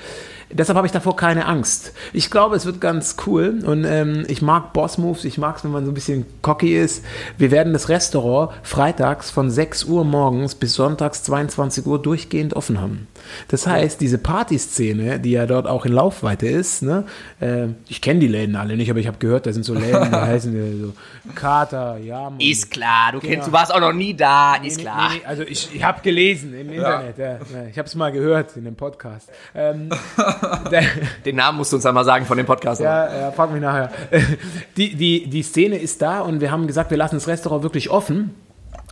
[0.51, 1.93] Deshalb habe ich davor keine Angst.
[2.13, 5.71] Ich glaube, es wird ganz cool und ähm, ich mag Boss-Moves, ich mag es, wenn
[5.73, 7.05] man so ein bisschen cocky ist.
[7.39, 12.81] Wir werden das Restaurant freitags von 6 Uhr morgens bis sonntags 22 Uhr durchgehend offen
[12.81, 13.09] haben.
[13.49, 17.05] Das heißt, diese Partyszene, die ja dort auch in Laufweite ist, ne,
[17.41, 20.11] äh, ich kenne die Läden alle nicht, aber ich habe gehört, da sind so Läden,
[20.11, 20.93] die heißen die so
[21.35, 21.97] Kater,
[22.29, 23.33] und- Ist klar, du Genau.
[23.33, 25.09] kennst, du warst auch noch nie da, ist klar.
[25.11, 27.25] Nee, nee, also ich, ich habe gelesen im Internet, ja.
[27.35, 27.39] Ja,
[27.71, 29.31] ich habe es mal gehört in dem Podcast.
[29.55, 29.89] Ähm,
[31.25, 32.81] Den Namen musst du uns einmal sagen von dem Podcast.
[32.81, 33.91] ja, ja, frag mich nachher.
[34.77, 37.91] Die, die, die Szene ist da und wir haben gesagt, wir lassen das Restaurant wirklich
[37.91, 38.35] offen.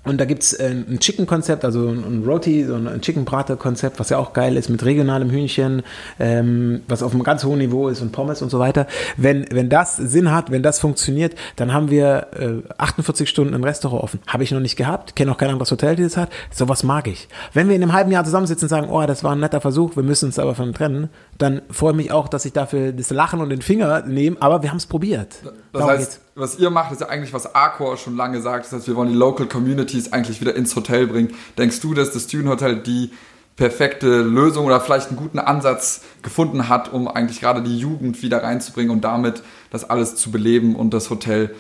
[0.05, 4.33] Und da gibt's äh, ein Chicken-Konzept, also ein Roti, so ein Chicken-Brater-Konzept, was ja auch
[4.33, 5.83] geil ist, mit regionalem Hühnchen,
[6.19, 8.87] ähm, was auf einem ganz hohen Niveau ist und Pommes und so weiter.
[9.17, 13.63] Wenn, wenn das Sinn hat, wenn das funktioniert, dann haben wir äh, 48 Stunden ein
[13.63, 14.21] Restaurant offen.
[14.27, 16.31] Habe ich noch nicht gehabt, kenne auch kein anderes Hotel, das hat.
[16.51, 17.29] Sowas mag ich.
[17.53, 19.95] Wenn wir in einem halben Jahr zusammensitzen und sagen, oh, das war ein netter Versuch,
[19.95, 23.11] wir müssen uns aber von trennen, dann freue ich mich auch, dass ich dafür das
[23.11, 25.37] Lachen und den Finger nehme, aber wir haben es probiert.
[25.45, 26.21] Das Darum heißt, geht's.
[26.35, 28.67] Was ihr macht, ist ja eigentlich, was Arcor schon lange sagt.
[28.67, 31.35] Das heißt, wir wollen die Local Communities eigentlich wieder ins Hotel bringen.
[31.59, 33.11] Denkst du, dass das Student Hotel die
[33.57, 38.43] perfekte Lösung oder vielleicht einen guten Ansatz gefunden hat, um eigentlich gerade die Jugend wieder
[38.43, 41.55] reinzubringen und damit das alles zu beleben und das Hotel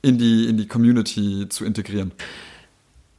[0.00, 2.12] in die, in die Community zu integrieren?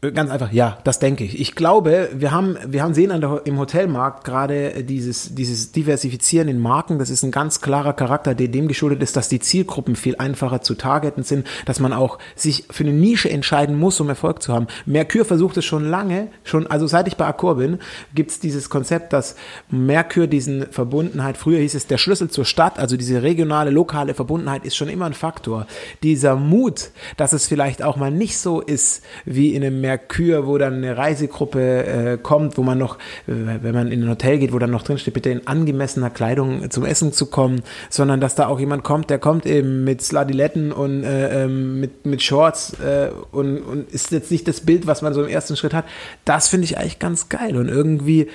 [0.02, 1.40] Ganz einfach, ja, das denke ich.
[1.40, 6.48] Ich glaube, wir haben, wir haben sehen an der, im Hotelmarkt gerade dieses, dieses Diversifizieren
[6.48, 7.00] in Marken.
[7.00, 10.62] Das ist ein ganz klarer Charakter, der dem geschuldet ist, dass die Zielgruppen viel einfacher
[10.62, 14.54] zu targeten sind, dass man auch sich für eine Nische entscheiden muss, um Erfolg zu
[14.54, 14.68] haben.
[14.86, 17.80] Mercure versucht es schon lange, schon, also seit ich bei Accor bin,
[18.14, 19.36] gibt es dieses Konzept, dass
[19.70, 24.66] Mercure diesen Verbundenheit, früher hieß es der Schlüssel zur Stadt, also diese regionale, lokale Verbundenheit
[24.66, 25.66] ist schon immer ein Faktor.
[26.04, 30.58] Dieser Mut, dass es vielleicht auch mal nicht so ist wie in einem Mercure wo
[30.58, 32.96] dann eine Reisegruppe äh, kommt, wo man noch,
[33.28, 36.10] äh, wenn man in ein Hotel geht, wo dann noch drin steht, bitte in angemessener
[36.10, 40.02] Kleidung zum Essen zu kommen, sondern dass da auch jemand kommt, der kommt eben mit
[40.02, 44.88] Sladiletten und äh, ähm, mit, mit Shorts äh, und, und ist jetzt nicht das Bild,
[44.88, 45.86] was man so im ersten Schritt hat.
[46.26, 48.28] Das finde ich eigentlich ganz geil und irgendwie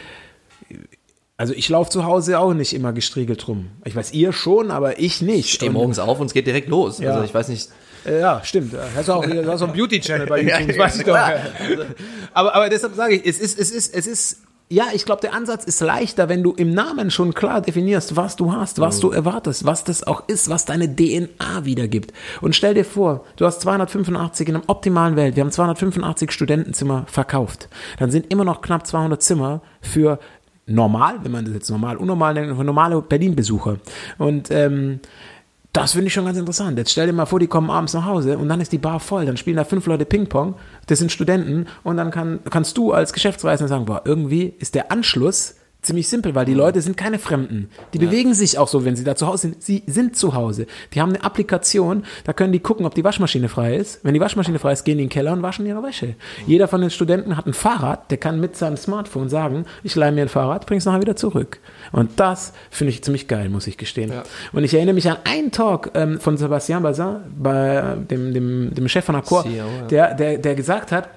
[1.36, 3.70] also ich laufe zu Hause auch nicht immer gestriegelt rum.
[3.86, 5.46] Ich weiß, ihr schon, aber ich nicht.
[5.46, 6.98] Ich stehe morgens auf und es geht direkt los.
[6.98, 7.12] Ja.
[7.12, 7.70] Also ich weiß nicht.
[8.04, 8.74] Ja, stimmt.
[8.94, 11.18] Hast du auch, du hast auch einen Beauty-Channel bei YouTube, das weiß ich doch.
[12.32, 15.34] Aber, aber deshalb sage ich, es ist, es ist, es ist, ja, ich glaube, der
[15.34, 19.00] Ansatz ist leichter, wenn du im Namen schon klar definierst, was du hast, was mhm.
[19.00, 22.12] du erwartest, was das auch ist, was deine DNA wiedergibt.
[22.40, 27.04] Und stell dir vor, du hast 285 in einer optimalen Welt, wir haben 285 Studentenzimmer
[27.08, 27.68] verkauft.
[27.98, 30.20] Dann sind immer noch knapp 200 Zimmer für
[30.66, 33.78] normal, wenn man das jetzt normal, unnormal nennt, für normale Berlin-Besucher.
[34.18, 35.00] Und ähm,
[35.72, 36.78] das finde ich schon ganz interessant.
[36.78, 38.98] Jetzt stell dir mal vor, die kommen abends nach Hause und dann ist die Bar
[38.98, 39.26] voll.
[39.26, 40.54] Dann spielen da fünf Leute Ping-Pong,
[40.86, 44.90] das sind Studenten und dann kann, kannst du als Geschäftsreisender sagen, boah, irgendwie ist der
[44.90, 47.70] Anschluss ziemlich simpel, weil die Leute sind keine Fremden.
[47.94, 48.06] Die ja.
[48.06, 49.62] bewegen sich auch so, wenn sie da zu Hause sind.
[49.62, 50.66] Sie sind zu Hause.
[50.92, 54.00] Die haben eine Applikation, da können die gucken, ob die Waschmaschine frei ist.
[54.02, 56.06] Wenn die Waschmaschine frei ist, gehen die in den Keller und waschen ihre Wäsche.
[56.06, 56.14] Mhm.
[56.46, 60.12] Jeder von den Studenten hat ein Fahrrad, der kann mit seinem Smartphone sagen, ich leihe
[60.12, 61.60] mir ein Fahrrad, bring es nachher wieder zurück.
[61.92, 64.12] Und das finde ich ziemlich geil, muss ich gestehen.
[64.12, 64.22] Ja.
[64.52, 68.88] Und ich erinnere mich an einen Talk ähm, von Sebastian Bazin, bei dem, dem, dem
[68.88, 69.86] Chef von Accor, CEO, ja.
[69.86, 71.08] der, der, der gesagt hat,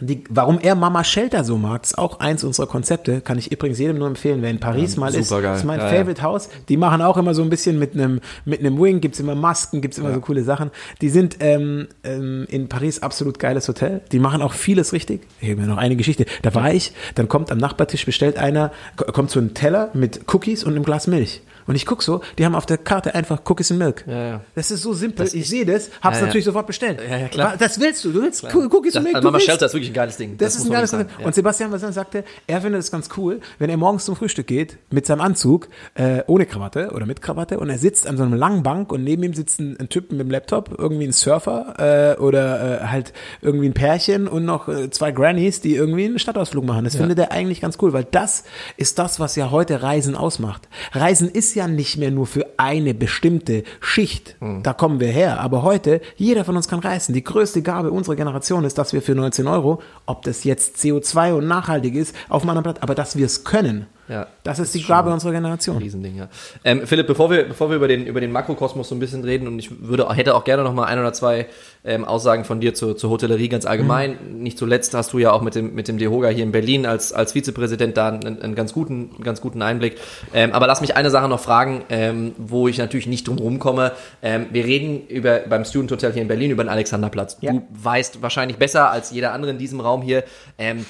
[0.00, 3.20] die, warum er Mama Shelter so mag, ist auch eins unserer Konzepte.
[3.20, 5.30] Kann ich übrigens jedem nur empfehlen, wer in Paris ja, mal ist.
[5.30, 5.54] Geil.
[5.54, 6.24] ist mein ja, Favorite ja.
[6.24, 6.48] Haus.
[6.68, 9.80] Die machen auch immer so ein bisschen mit einem mit einem Wing, gibt's immer Masken,
[9.80, 10.72] gibt's immer so coole Sachen.
[11.00, 14.00] Die sind ähm, ähm, in Paris absolut geiles Hotel.
[14.10, 15.28] Die machen auch vieles richtig.
[15.40, 16.26] Ich habe mir noch eine Geschichte.
[16.42, 20.64] Da war ich, dann kommt am Nachbartisch, bestellt einer, kommt so ein Teller mit Cookies
[20.64, 21.40] und einem Glas Milch.
[21.66, 24.04] Und ich gucke so, die haben auf der Karte einfach Cookies and Milk.
[24.06, 24.40] Ja, ja.
[24.54, 25.24] Das ist so simpel.
[25.24, 27.00] Das ich sehe das, hab's ja, natürlich sofort bestellt.
[27.08, 27.54] Ja, ja, klar.
[27.58, 28.12] Das willst du.
[28.12, 28.54] Du willst klar.
[28.54, 29.16] Cookies and Milk.
[29.16, 30.36] Also Mama Shelter ist wirklich ein geiles Ding.
[30.36, 31.06] Das, das ist ein geiles Ding.
[31.22, 34.78] Und Sebastian was sagte, er findet es ganz cool, wenn er morgens zum Frühstück geht,
[34.90, 38.36] mit seinem Anzug, äh, ohne Krawatte oder mit Krawatte, und er sitzt an so einer
[38.36, 42.14] langen Bank und neben ihm sitzt ein, ein Typ mit dem Laptop, irgendwie ein Surfer
[42.16, 46.18] äh, oder äh, halt irgendwie ein Pärchen und noch äh, zwei Grannies, die irgendwie einen
[46.18, 46.84] Stadtausflug machen.
[46.84, 48.44] Das findet er eigentlich ganz cool, weil das
[48.76, 50.68] ist das, was ja heute Reisen ausmacht.
[50.92, 54.36] Reisen ist ja nicht mehr nur für eine bestimmte Schicht.
[54.40, 54.62] Mhm.
[54.62, 55.40] Da kommen wir her.
[55.40, 57.14] Aber heute, jeder von uns kann reisen.
[57.14, 61.34] Die größte Gabe unserer Generation ist, dass wir für 19 Euro, ob das jetzt CO2
[61.34, 63.86] und nachhaltig ist, auf anderen Blatt, aber dass wir es können.
[64.08, 65.78] Ja, das ist die Gabe unserer Generation.
[65.78, 66.28] Riesending, ja.
[66.62, 69.46] Ähm, Philipp, bevor wir, bevor wir über den, über den Makrokosmos so ein bisschen reden
[69.46, 71.46] und ich würde, hätte auch gerne noch mal ein oder zwei
[71.84, 74.18] ähm, Aussagen von dir zur, zur Hotellerie ganz allgemein.
[74.20, 74.42] Mhm.
[74.42, 77.12] Nicht zuletzt hast du ja auch mit dem, mit dem Dehoga hier in Berlin als,
[77.12, 79.96] als Vizepräsident da einen, einen ganz guten, einen ganz guten Einblick.
[80.34, 83.92] Ähm, aber lass mich eine Sache noch fragen, ähm, wo ich natürlich nicht drum rumkomme.
[84.22, 87.38] Ähm, wir reden über, beim Student Hotel hier in Berlin über den Alexanderplatz.
[87.40, 87.52] Ja.
[87.52, 90.24] Du weißt wahrscheinlich besser als jeder andere in diesem Raum hier,
[90.58, 90.84] ähm,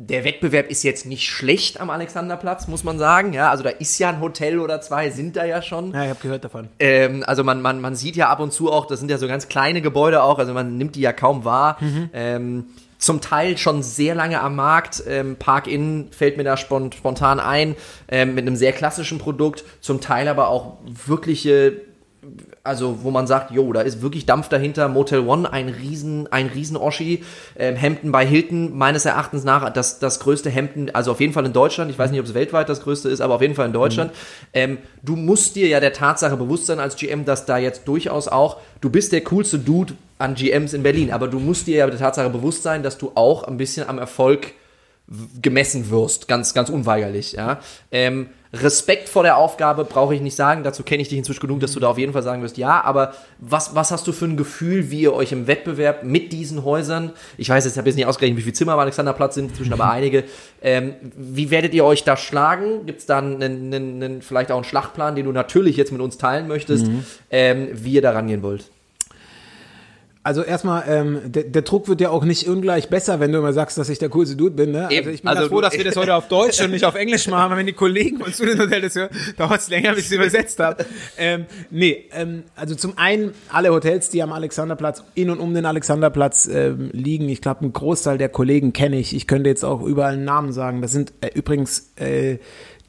[0.00, 3.32] der Wettbewerb ist jetzt nicht schlecht am Alexanderplatz, muss man sagen.
[3.32, 5.92] Ja, also da ist ja ein Hotel oder zwei, sind da ja schon.
[5.92, 6.68] Ja, ich habe gehört davon.
[6.78, 9.26] Ähm, also man, man, man sieht ja ab und zu auch, das sind ja so
[9.26, 11.78] ganz kleine Gebäude auch, also man nimmt die ja kaum wahr.
[11.80, 12.10] Mhm.
[12.12, 12.64] Ähm,
[12.98, 15.02] zum Teil schon sehr lange am Markt.
[15.06, 17.76] Ähm, Park-In fällt mir da spontan ein,
[18.08, 19.64] ähm, mit einem sehr klassischen Produkt.
[19.80, 21.87] Zum Teil aber auch wirkliche
[22.68, 24.88] also wo man sagt, jo, da ist wirklich Dampf dahinter.
[24.88, 27.24] Motel One, ein riesen, ein riesen Oschi.
[27.58, 31.46] Ähm, Hemden bei Hilton, meines Erachtens nach das, das größte Hemden, also auf jeden Fall
[31.46, 31.90] in Deutschland.
[31.90, 34.12] Ich weiß nicht, ob es weltweit das größte ist, aber auf jeden Fall in Deutschland.
[34.12, 34.16] Mhm.
[34.52, 38.28] Ähm, du musst dir ja der Tatsache bewusst sein als GM, dass da jetzt durchaus
[38.28, 41.86] auch, du bist der coolste Dude an GMs in Berlin, aber du musst dir ja
[41.86, 44.52] der Tatsache bewusst sein, dass du auch ein bisschen am Erfolg
[45.40, 47.60] gemessen wirst, ganz, ganz unweigerlich, ja.
[47.90, 51.60] Ähm, Respekt vor der Aufgabe brauche ich nicht sagen, dazu kenne ich dich inzwischen genug,
[51.60, 54.24] dass du da auf jeden Fall sagen wirst, ja, aber was, was hast du für
[54.24, 57.88] ein Gefühl, wie ihr euch im Wettbewerb mit diesen Häusern, ich weiß jetzt, ich habe
[57.88, 60.24] jetzt nicht ausgerechnet, wie viele Zimmer am Alexanderplatz sind, inzwischen aber einige,
[60.62, 62.86] ähm, wie werdet ihr euch da schlagen?
[62.86, 66.00] Gibt es da einen, einen, einen, vielleicht auch einen Schlachtplan, den du natürlich jetzt mit
[66.00, 67.04] uns teilen möchtest, mhm.
[67.30, 68.70] ähm, wie ihr da rangehen wollt?
[70.28, 73.54] Also erstmal, ähm, der, der Druck wird ja auch nicht ungleich besser, wenn du immer
[73.54, 74.72] sagst, dass ich der coolste Dude bin.
[74.72, 74.86] Ne?
[74.86, 77.28] Also ich bin Also froh, dass wir das heute auf Deutsch und nicht auf Englisch
[77.28, 80.10] machen, weil wenn die Kollegen von Student Hotel das hören, dauert es länger, bis ich
[80.10, 80.84] es übersetzt habe.
[81.16, 85.64] Ähm, nee, ähm, also zum einen alle Hotels, die am Alexanderplatz, in und um den
[85.64, 87.26] Alexanderplatz ähm, liegen.
[87.30, 89.16] Ich glaube, einen Großteil der Kollegen kenne ich.
[89.16, 90.82] Ich könnte jetzt auch überall einen Namen sagen.
[90.82, 92.36] Das sind äh, übrigens äh,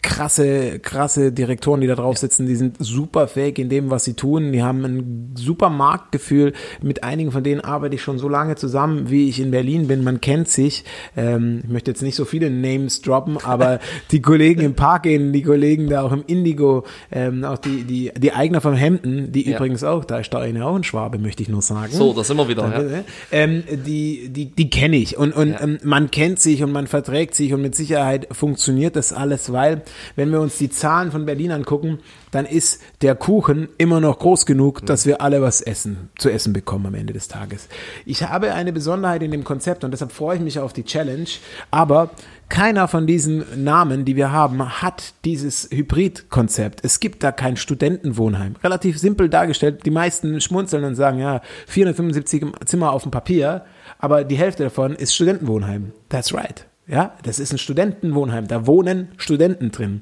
[0.01, 4.13] krasse, krasse Direktoren, die da drauf sitzen, die sind super fähig in dem, was sie
[4.13, 4.51] tun.
[4.51, 6.53] Die haben ein super Marktgefühl.
[6.81, 10.03] Mit einigen von denen arbeite ich schon so lange zusammen, wie ich in Berlin bin.
[10.03, 10.85] Man kennt sich.
[11.17, 13.79] Ähm, ich möchte jetzt nicht so viele Names droppen, aber
[14.11, 18.11] die Kollegen im Park gehen, die Kollegen da auch im Indigo, ähm, auch die, die,
[18.17, 19.57] die Eigner vom Hemden, die Ja.
[19.57, 21.91] übrigens auch, da ist da eine auch ein Schwabe, möchte ich nur sagen.
[21.91, 22.63] So, das sind wir wieder.
[22.63, 23.03] Danke, Ja.
[23.31, 25.61] ähm, die, die, die kenne ich und, und Ja.
[25.61, 29.81] ähm, man kennt sich und man verträgt sich und mit Sicherheit funktioniert das alles, weil
[30.15, 31.99] wenn wir uns die Zahlen von Berlin angucken,
[32.31, 36.53] dann ist der Kuchen immer noch groß genug, dass wir alle was essen, zu essen
[36.53, 37.67] bekommen am Ende des Tages.
[38.05, 41.29] Ich habe eine Besonderheit in dem Konzept und deshalb freue ich mich auf die Challenge,
[41.71, 42.11] aber
[42.49, 46.83] keiner von diesen Namen, die wir haben, hat dieses Hybrid-Konzept.
[46.83, 48.55] Es gibt da kein Studentenwohnheim.
[48.63, 49.85] Relativ simpel dargestellt.
[49.85, 53.65] Die meisten schmunzeln und sagen, ja, 475 Zimmer auf dem Papier,
[53.99, 55.91] aber die Hälfte davon ist Studentenwohnheim.
[56.09, 56.68] That's right.
[56.89, 58.47] Ja, das ist ein Studentenwohnheim.
[58.47, 60.01] Da wohnen Studenten drin.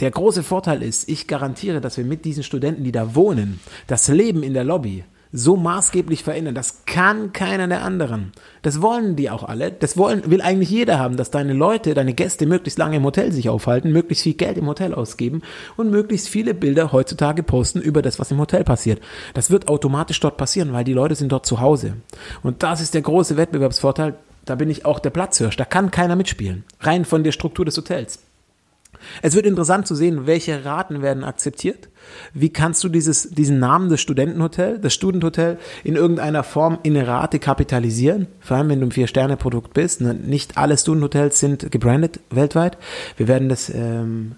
[0.00, 4.08] Der große Vorteil ist, ich garantiere, dass wir mit diesen Studenten, die da wohnen, das
[4.08, 6.54] Leben in der Lobby so maßgeblich verändern.
[6.54, 8.32] Das kann keiner der anderen.
[8.62, 9.70] Das wollen die auch alle.
[9.70, 13.30] Das wollen, will eigentlich jeder haben, dass deine Leute, deine Gäste möglichst lange im Hotel
[13.30, 15.42] sich aufhalten, möglichst viel Geld im Hotel ausgeben
[15.76, 19.00] und möglichst viele Bilder heutzutage posten über das, was im Hotel passiert.
[19.34, 21.94] Das wird automatisch dort passieren, weil die Leute sind dort zu Hause.
[22.42, 24.14] Und das ist der große Wettbewerbsvorteil.
[24.46, 25.56] Da bin ich auch der Platzhirsch.
[25.56, 26.64] Da kann keiner mitspielen.
[26.80, 28.20] Rein von der Struktur des Hotels.
[29.20, 31.88] Es wird interessant zu sehen, welche Raten werden akzeptiert.
[32.32, 37.38] Wie kannst du dieses, diesen Namen des Studentenhotel, das Studenthotel in irgendeiner Form in Rate
[37.38, 38.26] kapitalisieren?
[38.40, 40.00] Vor allem, wenn du ein Vier-Sterne-Produkt bist.
[40.00, 40.14] Ne?
[40.14, 42.78] Nicht alle Studenthotels sind gebrandet weltweit.
[43.16, 44.36] Wir werden das, ähm,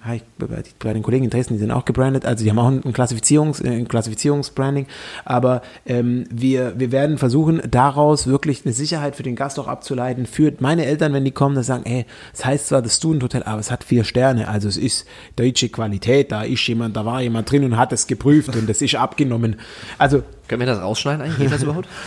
[0.78, 2.24] bei den Kollegen in Dresden, die sind auch gebrandet.
[2.24, 4.86] Also die haben auch ein Klassifizierungs, äh, ein Klassifizierungsbranding.
[5.24, 10.26] Aber ähm, wir, wir werden versuchen, daraus wirklich eine Sicherheit für den Gast auch abzuleiten.
[10.26, 12.04] Für meine Eltern, wenn die kommen, dass sagen, ey,
[12.34, 14.48] es heißt zwar das Studenthotel, aber es hat vier Sterne.
[14.48, 16.32] Also es ist deutsche Qualität.
[16.32, 19.56] Da ist jemand, da war jemand drin und hat es geprüft und es ist abgenommen.
[19.98, 21.38] Also Können wir das rausschneiden eigentlich?
[21.38, 21.88] Geht das überhaupt?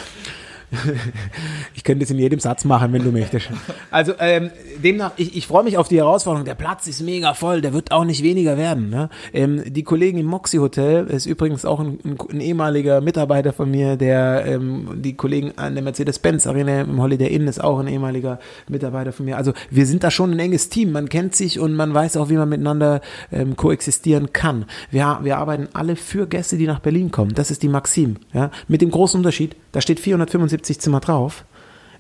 [1.75, 3.49] ich könnte es in jedem Satz machen, wenn du möchtest.
[3.89, 6.45] Also ähm, demnach, ich, ich freue mich auf die Herausforderung.
[6.45, 8.89] Der Platz ist mega voll, der wird auch nicht weniger werden.
[8.89, 9.09] Ne?
[9.33, 13.69] Ähm, die Kollegen im Moxie Hotel ist übrigens auch ein, ein, ein ehemaliger Mitarbeiter von
[13.69, 17.87] mir, der ähm, die Kollegen an der Mercedes-Benz Arena im Holiday Inn ist auch ein
[17.87, 19.37] ehemaliger Mitarbeiter von mir.
[19.37, 20.93] Also wir sind da schon ein enges Team.
[20.93, 24.65] Man kennt sich und man weiß auch, wie man miteinander ähm, koexistieren kann.
[24.89, 27.33] Wir, wir arbeiten alle für Gäste, die nach Berlin kommen.
[27.33, 28.15] Das ist die Maxim.
[28.33, 28.51] Ja?
[28.69, 31.45] Mit dem großen Unterschied, da steht 475 Zimmer drauf.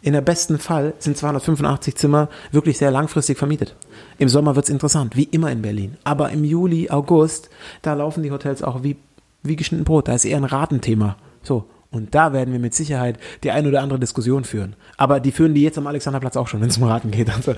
[0.03, 3.75] In der besten Fall sind 285 Zimmer wirklich sehr langfristig vermietet.
[4.17, 5.97] Im Sommer wird's interessant, wie immer in Berlin.
[6.03, 7.49] Aber im Juli, August,
[7.83, 8.97] da laufen die Hotels auch wie,
[9.43, 10.07] wie geschnitten Brot.
[10.07, 11.17] Da ist eher ein Ratenthema.
[11.43, 11.65] So.
[11.91, 14.75] Und da werden wir mit Sicherheit die ein oder andere Diskussion führen.
[14.97, 17.29] Aber die führen die jetzt am Alexanderplatz auch schon, wenn es um Raten geht.
[17.29, 17.53] Also,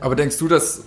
[0.00, 0.84] Aber denkst du, dass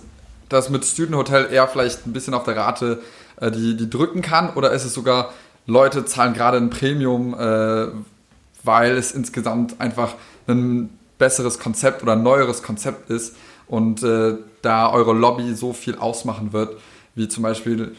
[0.48, 3.02] das mit Student Hotel eher vielleicht ein bisschen auf der Rate
[3.40, 4.54] äh, die, die drücken kann?
[4.54, 5.32] Oder ist es sogar,
[5.66, 7.88] Leute zahlen gerade ein Premium, äh,
[8.64, 10.14] weil es insgesamt einfach
[10.46, 15.96] ein besseres Konzept oder ein neueres Konzept ist und äh, da eure Lobby so viel
[15.96, 16.76] ausmachen wird,
[17.14, 17.94] wie zum Beispiel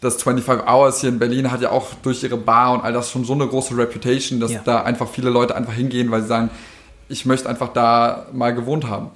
[0.00, 3.10] das 25 Hours hier in Berlin hat ja auch durch ihre Bar und all das
[3.10, 4.60] schon so eine große Reputation, dass Ja.
[4.64, 6.50] da einfach viele Leute einfach hingehen, weil sie sagen,
[7.08, 9.10] ich möchte einfach da mal gewohnt haben.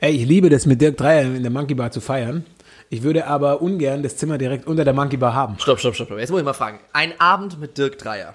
[0.00, 2.44] ey, ich liebe das mit Dirk Dreier in der Monkey Bar zu feiern.
[2.90, 5.56] Ich würde aber ungern das Zimmer direkt unter der Monkey Bar haben.
[5.58, 6.06] Stopp, stopp, stopp.
[6.08, 6.18] stopp.
[6.18, 6.78] Jetzt muss ich mal fragen.
[6.92, 8.32] Ein Abend mit Dirk Dreier.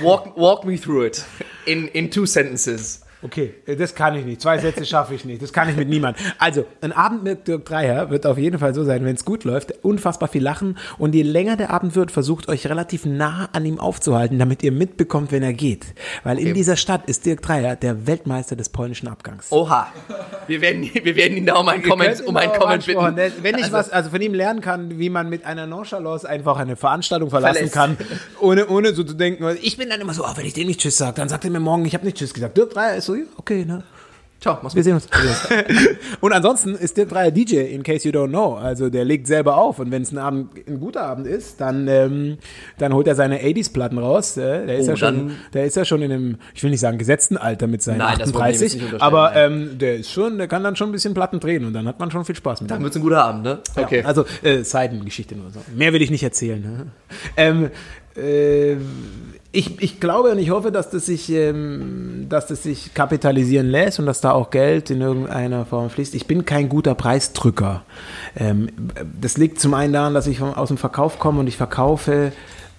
[0.00, 1.24] Walk, walk me through it.
[1.66, 3.04] In, in two sentences.
[3.22, 4.40] Okay, äh, das kann ich nicht.
[4.40, 5.40] Zwei Sätze schaffe ich nicht.
[5.42, 6.16] Das kann ich mit niemand.
[6.38, 9.44] Also, ein Abend mit Dirk Dreier wird auf jeden Fall so sein, wenn es gut
[9.44, 10.76] läuft, unfassbar viel lachen.
[10.98, 14.72] Und je länger der Abend wird, versucht euch relativ nah an ihm aufzuhalten, damit ihr
[14.72, 15.86] mitbekommt, wenn er geht.
[16.24, 19.52] Weil in dieser Stadt ist Dirk Dreier der Weltmeister des polnischen Abgangs.
[19.52, 19.86] Oha.
[20.48, 23.16] Wir werden, wir werden ihn da um einen Comment, um einen Comment bitten.
[23.42, 26.56] Wenn ich Also- was, also von ihm lernen kann, wie man mit einer Nonchalance einfach
[26.58, 27.74] eine Veranstaltung verlassen Verlässt.
[27.74, 27.96] kann,
[28.40, 30.80] ohne, ohne so zu denken, ich bin dann immer so, oh, wenn ich dem nicht
[30.80, 32.56] Tschüss sage, dann sagt er mir morgen, ich habe nicht Tschüss gesagt.
[32.56, 33.82] Dirk Dreier ist so, ja, okay, ne?
[34.40, 34.84] Ciao, mach's Wir gut.
[34.84, 35.48] sehen uns.
[36.20, 38.56] und ansonsten ist Dirk Dreier DJ, in case you don't know.
[38.56, 41.86] Also der legt selber auf und wenn es ein Abend, ein guter Abend ist, dann,
[41.86, 42.38] ähm,
[42.78, 44.36] dann holt er seine 80s-Platten raus.
[44.36, 46.80] Äh, der ist Oh, ja schon, der ist ja schon in einem, ich will nicht
[46.80, 49.36] sagen gesetzten Alter mit seinen Nein, das wollen wir ihm jetzt 38, nicht unterstellen, aber
[49.36, 52.00] ähm, der ist schon, der kann dann schon ein bisschen Platten drehen und dann hat
[52.00, 52.74] man schon viel Spaß mit ihm.
[52.74, 53.60] Dann wird's ein guter Abend, ne?
[53.76, 55.60] Ja, also äh, Seitengeschichte nur so.
[55.72, 56.60] Mehr will ich nicht erzählen.
[56.60, 56.86] Ne?
[57.36, 57.70] Ähm,
[58.16, 58.76] Äh,
[59.54, 63.98] ich, ich glaube und ich hoffe, dass das, sich, ähm, dass das sich kapitalisieren lässt
[63.98, 66.14] und dass da auch Geld in irgendeiner Form fließt.
[66.14, 67.84] Ich bin kein guter Preisdrücker.
[68.34, 68.70] Ähm,
[69.20, 72.32] das liegt zum einen daran, dass ich aus dem Verkauf komme und ich verkaufe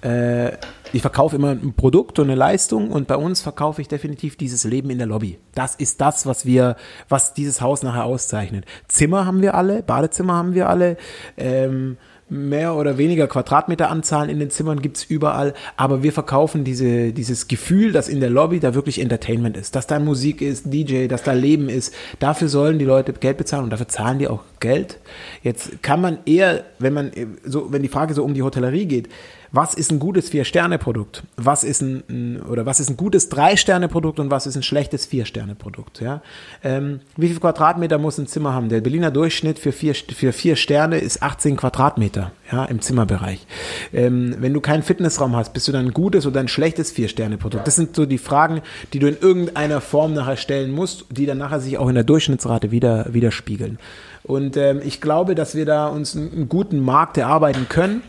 [0.04, 0.58] äh,
[0.92, 4.64] ich verkaufe immer ein Produkt und eine Leistung und bei uns verkaufe ich definitiv dieses
[4.64, 5.40] Leben in der Lobby.
[5.56, 6.76] Das ist das, was wir,
[7.10, 8.66] was dieses Haus nachher auszeichnet.
[8.88, 10.98] Zimmer haben wir alle, Badezimmer haben wir alle.
[11.36, 11.98] Ähm,
[12.30, 17.92] mehr oder weniger Quadratmeteranzahlen in den Zimmern gibt's überall, aber wir verkaufen diese, dieses Gefühl,
[17.92, 21.34] dass in der Lobby da wirklich Entertainment ist, dass da Musik ist, DJ, dass da
[21.34, 21.94] Leben ist.
[22.20, 25.00] Dafür sollen die Leute Geld bezahlen und dafür zahlen die auch Geld.
[25.42, 27.12] Jetzt kann man eher, wenn man
[27.44, 29.10] so, wenn die Frage so um die Hotellerie geht,
[29.54, 31.22] was ist ein gutes Vier-Sterne-Produkt?
[31.38, 36.02] Was ist ein, oder was ist ein gutes Drei-Sterne-Produkt und was ist ein schlechtes Vier-Sterne-Produkt?
[36.02, 36.24] Ja?
[36.64, 38.70] Ähm, wie viel Quadratmeter muss ein Zimmer haben?
[38.70, 43.46] Der Berliner Durchschnitt für vier, für vier Sterne ist 18 Quadratmeter ja, im Zimmerbereich.
[43.94, 47.68] Ähm, wenn du keinen Fitnessraum hast, bist du dann ein gutes oder ein schlechtes Vier-Sterne-Produkt?
[47.68, 48.62] Das sind so die Fragen,
[48.92, 52.04] die du in irgendeiner Form nachher stellen musst, die dann nachher sich auch in der
[52.04, 53.78] Durchschnittsrate wieder, widerspiegeln.
[54.24, 58.02] Und ähm, ich glaube, dass wir da uns einen, einen guten Markt erarbeiten können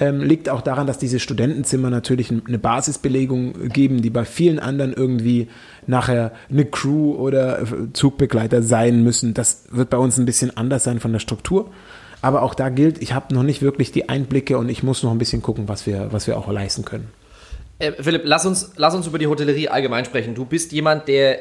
[0.00, 4.94] ähm, liegt auch daran, dass diese Studentenzimmer natürlich eine Basisbelegung geben, die bei vielen anderen
[4.94, 5.48] irgendwie
[5.86, 9.34] nachher eine Crew oder Zugbegleiter sein müssen.
[9.34, 11.70] Das wird bei uns ein bisschen anders sein von der Struktur.
[12.22, 15.10] Aber auch da gilt, ich habe noch nicht wirklich die Einblicke und ich muss noch
[15.10, 17.08] ein bisschen gucken, was wir, was wir auch leisten können.
[17.78, 20.34] Äh, Philipp, lass uns, lass uns über die Hotellerie allgemein sprechen.
[20.34, 21.38] Du bist jemand, der,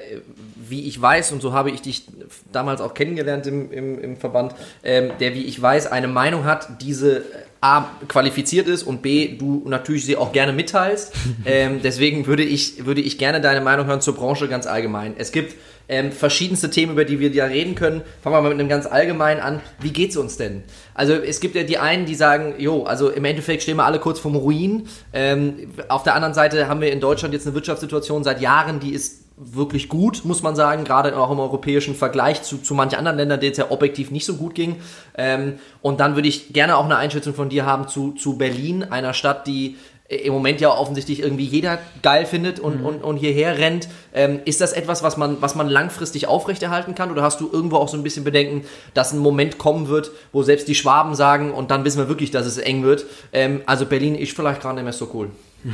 [0.55, 2.07] wie ich weiß, und so habe ich dich
[2.51, 6.81] damals auch kennengelernt im, im, im Verband, ähm, der, wie ich weiß, eine Meinung hat,
[6.81, 7.23] diese
[7.61, 11.13] A, qualifiziert ist und B, du natürlich sie auch gerne mitteilst.
[11.45, 15.15] ähm, deswegen würde ich, würde ich gerne deine Meinung hören zur Branche ganz allgemein.
[15.17, 15.55] Es gibt
[15.89, 18.01] ähm, verschiedenste Themen, über die wir ja reden können.
[18.21, 19.59] Fangen wir mal mit einem ganz allgemeinen an.
[19.81, 20.63] Wie geht's uns denn?
[20.93, 23.99] Also es gibt ja die einen, die sagen, jo, also im Endeffekt stehen wir alle
[23.99, 24.87] kurz vorm Ruin.
[25.11, 28.93] Ähm, auf der anderen Seite haben wir in Deutschland jetzt eine Wirtschaftssituation seit Jahren, die
[28.93, 33.17] ist wirklich gut, muss man sagen, gerade auch im europäischen Vergleich zu, zu manchen anderen
[33.17, 34.75] Ländern, denen es ja objektiv nicht so gut ging.
[35.17, 38.83] Ähm, und dann würde ich gerne auch eine Einschätzung von dir haben zu, zu Berlin,
[38.83, 39.77] einer Stadt, die
[40.09, 42.85] im Moment ja offensichtlich irgendwie jeder geil findet und, mhm.
[42.85, 43.87] und, und hierher rennt.
[44.11, 47.11] Ähm, ist das etwas, was man, was man langfristig aufrechterhalten kann?
[47.11, 50.41] Oder hast du irgendwo auch so ein bisschen Bedenken, dass ein Moment kommen wird, wo
[50.41, 53.05] selbst die Schwaben sagen und dann wissen wir wirklich, dass es eng wird?
[53.31, 55.29] Ähm, also Berlin ist vielleicht gerade nicht mehr so cool.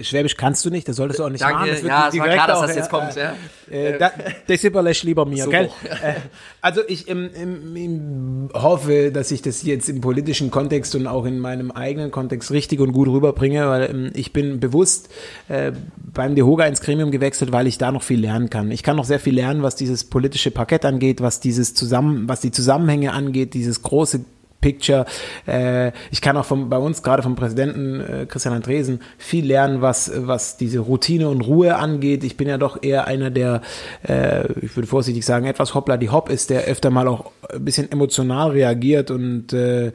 [0.00, 1.70] Schwäbisch kannst du nicht, das solltest du auch nicht Danke, machen.
[1.70, 3.14] Das ja, es war klar, dass das jetzt kommt.
[3.14, 3.34] Ja.
[3.70, 4.10] Äh, da,
[4.46, 5.50] das überlässt lieber mir, so.
[5.50, 5.68] gell?
[5.84, 6.14] Äh,
[6.62, 11.26] also ich im, im, im hoffe, dass ich das jetzt im politischen Kontext und auch
[11.26, 15.10] in meinem eigenen Kontext richtig und gut rüberbringe, weil ähm, ich bin bewusst
[15.48, 18.70] äh, beim DeHoga ins Gremium gewechselt, weil ich da noch viel lernen kann.
[18.70, 22.40] Ich kann noch sehr viel lernen, was dieses politische Parkett angeht, was dieses zusammen, was
[22.40, 24.24] die Zusammenhänge angeht, dieses große
[24.62, 25.04] Picture.
[25.46, 29.82] Äh, ich kann auch vom, bei uns, gerade vom Präsidenten äh, Christian Andresen, viel lernen,
[29.82, 32.24] was, was diese Routine und Ruhe angeht.
[32.24, 33.60] Ich bin ja doch eher einer, der,
[34.08, 37.62] äh, ich würde vorsichtig sagen, etwas hoppla die hopp ist, der öfter mal auch ein
[37.62, 39.92] bisschen emotional reagiert und äh,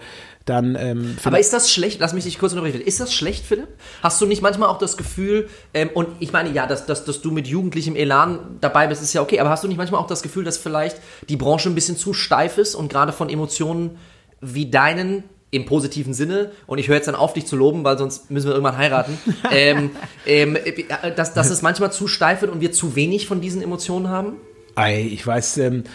[0.47, 0.75] dann.
[0.79, 1.99] Ähm, Aber ist das schlecht?
[1.99, 2.81] Lass mich dich kurz unterbrechen.
[2.81, 3.67] Ist das schlecht, Philipp?
[4.01, 7.21] Hast du nicht manchmal auch das Gefühl, ähm, und ich meine, ja, dass, dass, dass
[7.21, 10.07] du mit jugendlichem Elan dabei bist, ist ja okay, aber hast du nicht manchmal auch
[10.07, 10.97] das Gefühl, dass vielleicht
[11.29, 13.97] die Branche ein bisschen zu steif ist und gerade von Emotionen
[14.41, 17.97] wie deinen im positiven Sinne, und ich höre jetzt dann auf, dich zu loben, weil
[17.97, 19.17] sonst müssen wir irgendwann heiraten,
[19.51, 19.91] ähm,
[20.25, 23.61] ähm, äh, dass, dass es manchmal zu steif wird und wir zu wenig von diesen
[23.61, 24.33] Emotionen haben?
[24.75, 25.85] Ei, ich weiß, ähm,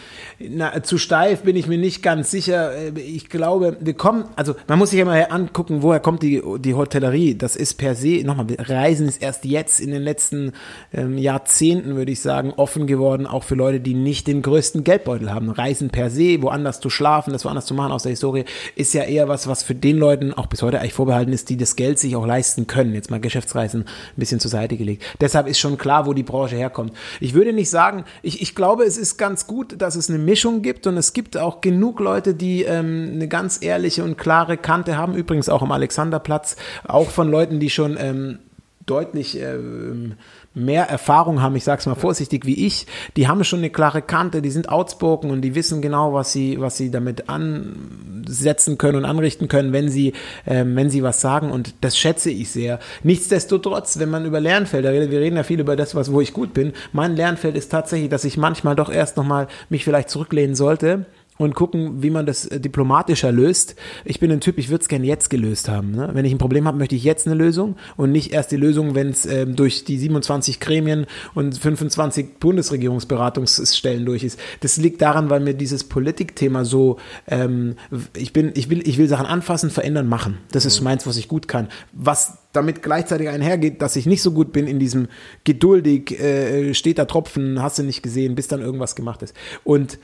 [0.50, 2.74] na, zu steif bin ich mir nicht ganz sicher.
[2.74, 6.42] Äh, ich glaube, wir kommen, also man muss sich ja mal angucken, woher kommt die,
[6.58, 7.36] die Hotellerie.
[7.36, 10.52] Das ist per se, nochmal, Reisen ist erst jetzt in den letzten
[10.92, 15.32] ähm, Jahrzehnten, würde ich sagen, offen geworden, auch für Leute, die nicht den größten Geldbeutel
[15.32, 15.50] haben.
[15.50, 19.04] Reisen per se, woanders zu schlafen, das woanders zu machen aus der Historie, ist ja
[19.04, 21.98] eher was, was für den Leuten auch bis heute eigentlich vorbehalten ist, die das Geld
[21.98, 22.94] sich auch leisten können.
[22.94, 25.04] Jetzt mal Geschäftsreisen ein bisschen zur Seite gelegt.
[25.20, 26.92] Deshalb ist schon klar, wo die Branche herkommt.
[27.20, 30.18] Ich würde nicht sagen, ich, ich glaube, glaube, es ist ganz gut, dass es eine
[30.32, 34.56] Mischung gibt und es gibt auch genug Leute, die ähm, eine ganz ehrliche und klare
[34.56, 35.14] Kante haben.
[35.14, 38.38] Übrigens auch am Alexanderplatz, auch von Leuten, die schon ähm,
[38.86, 40.14] deutlich ähm,
[40.54, 42.86] mehr Erfahrung haben, ich sag's mal vorsichtig wie ich,
[43.16, 46.60] die haben schon eine klare Kante, die sind outspoken und die wissen genau, was sie,
[46.60, 50.12] was sie damit ansetzen können und anrichten können, wenn sie,
[50.46, 52.78] ähm, wenn sie was sagen und das schätze ich sehr.
[53.02, 56.32] Nichtsdestotrotz, wenn man über Lernfelder redet, wir reden ja viel über das, was, wo ich
[56.32, 60.54] gut bin, mein Lernfeld ist tatsächlich, dass ich manchmal doch erst nochmal mich vielleicht zurücklehnen
[60.54, 61.06] sollte
[61.42, 63.76] und gucken, wie man das äh, diplomatischer löst.
[64.04, 65.92] Ich bin ein Typ, ich würde es gerne jetzt gelöst haben.
[65.92, 66.10] Ne?
[66.12, 68.94] Wenn ich ein Problem habe, möchte ich jetzt eine Lösung und nicht erst die Lösung,
[68.94, 74.38] wenn es ähm, durch die 27 Gremien und 25 Bundesregierungsberatungsstellen durch ist.
[74.60, 77.74] Das liegt daran, weil mir dieses Politikthema so, ähm,
[78.16, 80.38] ich bin, ich will, ich will Sachen anfassen, verändern, machen.
[80.52, 81.68] Das ist meins, was ich gut kann.
[81.92, 85.08] Was damit gleichzeitig einhergeht, dass ich nicht so gut bin in diesem
[85.44, 89.34] geduldig, äh, steht da Tropfen, hast du nicht gesehen, bis dann irgendwas gemacht ist.
[89.64, 89.98] Und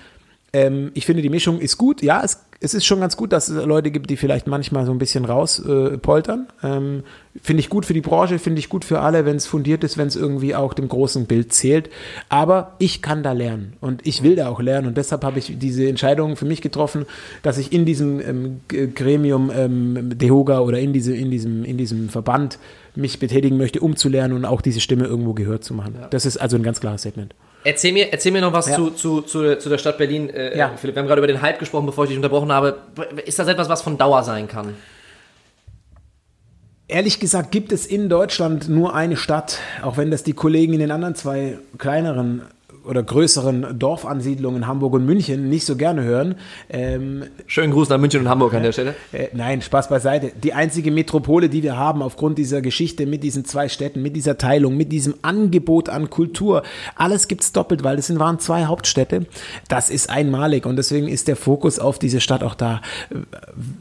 [0.52, 2.02] ähm, ich finde, die Mischung ist gut.
[2.02, 4.92] Ja, es, es ist schon ganz gut, dass es Leute gibt, die vielleicht manchmal so
[4.92, 6.48] ein bisschen rauspoltern.
[6.62, 7.02] Äh, ähm,
[7.40, 9.98] finde ich gut für die Branche, finde ich gut für alle, wenn es fundiert ist,
[9.98, 11.90] wenn es irgendwie auch dem großen Bild zählt.
[12.30, 15.58] Aber ich kann da lernen und ich will da auch lernen und deshalb habe ich
[15.58, 17.04] diese Entscheidung für mich getroffen,
[17.42, 18.60] dass ich in diesem ähm,
[18.94, 22.58] Gremium ähm, DEHOGA oder in, diese, in, diesem, in diesem Verband
[22.96, 25.94] mich betätigen möchte, um zu lernen und auch diese Stimme irgendwo gehört zu machen.
[26.00, 26.08] Ja.
[26.08, 27.34] Das ist also ein ganz klares Statement.
[27.68, 28.76] Erzähl mir, erzähl mir noch was ja.
[28.76, 30.72] zu, zu, zu, zu, der Stadt Berlin, äh, ja.
[30.74, 30.96] Philipp.
[30.96, 32.78] Wir haben gerade über den Hype gesprochen, bevor ich dich unterbrochen habe.
[33.26, 34.74] Ist das etwas, was von Dauer sein kann?
[36.86, 40.80] Ehrlich gesagt gibt es in Deutschland nur eine Stadt, auch wenn das die Kollegen in
[40.80, 42.40] den anderen zwei kleineren
[42.88, 46.36] oder größeren Dorfansiedlungen Hamburg und München nicht so gerne hören.
[46.70, 48.94] Ähm, Schönen Gruß nach München und Hamburg an der Stelle.
[49.12, 50.32] Äh, nein, Spaß beiseite.
[50.42, 54.38] Die einzige Metropole, die wir haben aufgrund dieser Geschichte mit diesen zwei Städten, mit dieser
[54.38, 56.62] Teilung, mit diesem Angebot an Kultur,
[56.96, 59.26] alles gibt's doppelt, weil es waren zwei Hauptstädte.
[59.68, 62.80] Das ist einmalig und deswegen ist der Fokus auf diese Stadt auch da.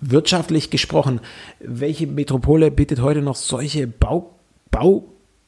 [0.01, 1.21] Wirtschaftlich gesprochen,
[1.59, 4.31] welche Metropole bietet heute noch solche Bau,
[4.69, 5.05] Bau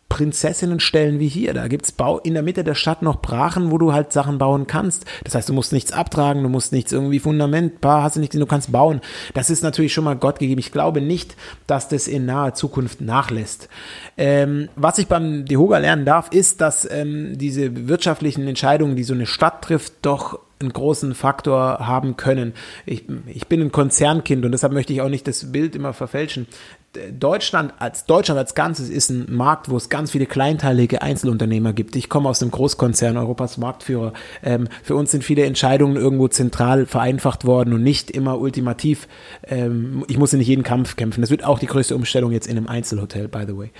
[0.09, 1.53] Prinzessinnenstellen wie hier.
[1.53, 4.67] Da gibt's Bau in der Mitte der Stadt noch Brachen, wo du halt Sachen bauen
[4.67, 5.05] kannst.
[5.23, 8.33] Das heißt, du musst nichts abtragen, du musst nichts irgendwie Fundament, paar hast du nicht,
[8.33, 9.01] du kannst bauen.
[9.33, 10.59] Das ist natürlich schon mal Gott gegeben.
[10.59, 11.35] Ich glaube nicht,
[11.67, 13.69] dass das in naher Zukunft nachlässt.
[14.17, 19.13] Ähm, was ich beim Dehoga lernen darf, ist, dass ähm, diese wirtschaftlichen Entscheidungen, die so
[19.13, 22.53] eine Stadt trifft, doch einen großen Faktor haben können.
[22.85, 26.47] Ich, ich bin ein Konzernkind und deshalb möchte ich auch nicht das Bild immer verfälschen.
[27.11, 31.95] Deutschland als Deutschland als Ganzes ist ein Markt, wo es ganz viele kleinteilige Einzelunternehmer gibt.
[31.95, 34.13] Ich komme aus einem Großkonzern, Europas Marktführer.
[34.43, 39.07] Ähm, für uns sind viele Entscheidungen irgendwo zentral vereinfacht worden und nicht immer ultimativ.
[39.47, 41.21] Ähm, ich muss nicht jeden Kampf kämpfen.
[41.21, 43.71] Das wird auch die größte Umstellung jetzt in einem Einzelhotel, by the way.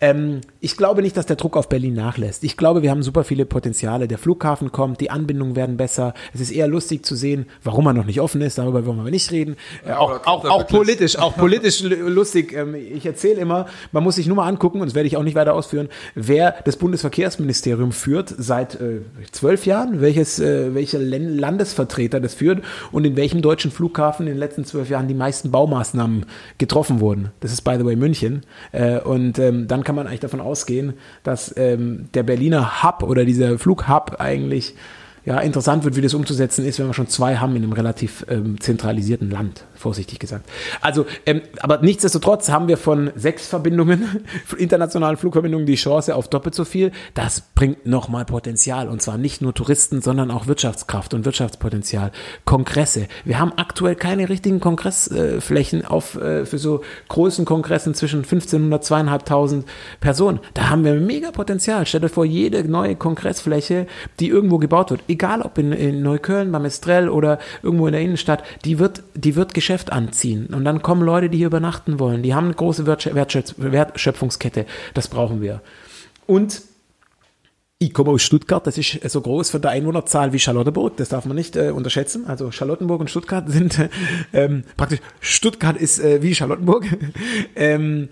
[0.00, 2.42] Ähm, ich glaube nicht, dass der Druck auf Berlin nachlässt.
[2.42, 4.08] Ich glaube, wir haben super viele Potenziale.
[4.08, 6.12] Der Flughafen kommt, die Anbindungen werden besser.
[6.34, 8.58] Es ist eher lustig zu sehen, warum er noch nicht offen ist.
[8.58, 9.56] Darüber wollen wir nicht reden.
[9.86, 12.56] Äh, auch, auch, auch politisch, auch politisch lustig lustig.
[12.56, 15.22] Ähm, ich erzähle immer, man muss sich nur mal angucken, und das werde ich auch
[15.22, 19.00] nicht weiter ausführen, wer das Bundesverkehrsministerium führt seit äh,
[19.32, 24.38] zwölf Jahren, welches, äh, welcher Landesvertreter das führt und in welchem deutschen Flughafen in den
[24.38, 26.26] letzten zwölf Jahren die meisten Baumaßnahmen
[26.58, 27.30] getroffen wurden.
[27.40, 28.42] Das ist, by the way, München.
[28.72, 33.24] Äh, und ähm, dann kann man eigentlich davon ausgehen, dass ähm, der Berliner Hub oder
[33.24, 34.74] dieser Flughub eigentlich
[35.28, 38.24] ja, interessant wird, wie das umzusetzen ist, wenn wir schon zwei haben in einem relativ
[38.30, 40.48] ähm, zentralisierten Land vorsichtig gesagt.
[40.80, 44.24] Also, ähm, aber nichtsdestotrotz haben wir von sechs Verbindungen,
[44.56, 46.92] internationalen Flugverbindungen, die Chance auf doppelt so viel.
[47.12, 52.10] Das bringt nochmal Potenzial und zwar nicht nur Touristen, sondern auch Wirtschaftskraft und Wirtschaftspotenzial.
[52.46, 53.06] Kongresse.
[53.26, 59.68] Wir haben aktuell keine richtigen Kongressflächen auf, äh, für so großen Kongressen zwischen 1500, 2500
[60.00, 60.40] Personen.
[60.54, 61.84] Da haben wir mega Potenzial.
[61.84, 63.86] Stell dir vor, jede neue Kongressfläche,
[64.20, 68.02] die irgendwo gebaut wird, egal ob in, in Neukölln, beim Estrell oder irgendwo in der
[68.02, 70.46] Innenstadt, die wird, die wird Geschäft anziehen.
[70.54, 72.22] Und dann kommen Leute, die hier übernachten wollen.
[72.22, 74.66] Die haben eine große Wertschöpfungskette.
[74.94, 75.60] Das brauchen wir.
[76.26, 76.62] Und
[77.80, 81.26] ich komme aus Stuttgart, das ist so groß von der Einwohnerzahl wie Charlottenburg, das darf
[81.26, 82.26] man nicht äh, unterschätzen.
[82.26, 83.88] Also Charlottenburg und Stuttgart sind äh,
[84.32, 86.86] ähm, praktisch, Stuttgart ist äh, wie Charlottenburg.
[87.56, 88.08] ähm,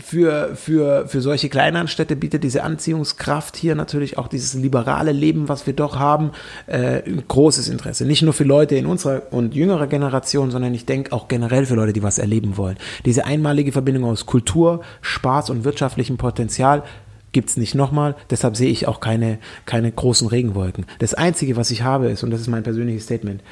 [0.00, 5.48] für, für, für solche kleineren Städte bietet diese Anziehungskraft hier natürlich auch dieses liberale Leben,
[5.48, 6.30] was wir doch haben,
[6.66, 8.06] äh, großes Interesse.
[8.06, 11.74] Nicht nur für Leute in unserer und jüngerer Generation, sondern ich denke auch generell für
[11.74, 12.76] Leute, die was erleben wollen.
[13.04, 16.82] Diese einmalige Verbindung aus Kultur, Spaß und wirtschaftlichem Potenzial
[17.32, 18.16] gibt's nicht nochmal.
[18.30, 20.86] Deshalb sehe ich auch keine, keine großen Regenwolken.
[21.00, 23.42] Das Einzige, was ich habe, ist, und das ist mein persönliches Statement,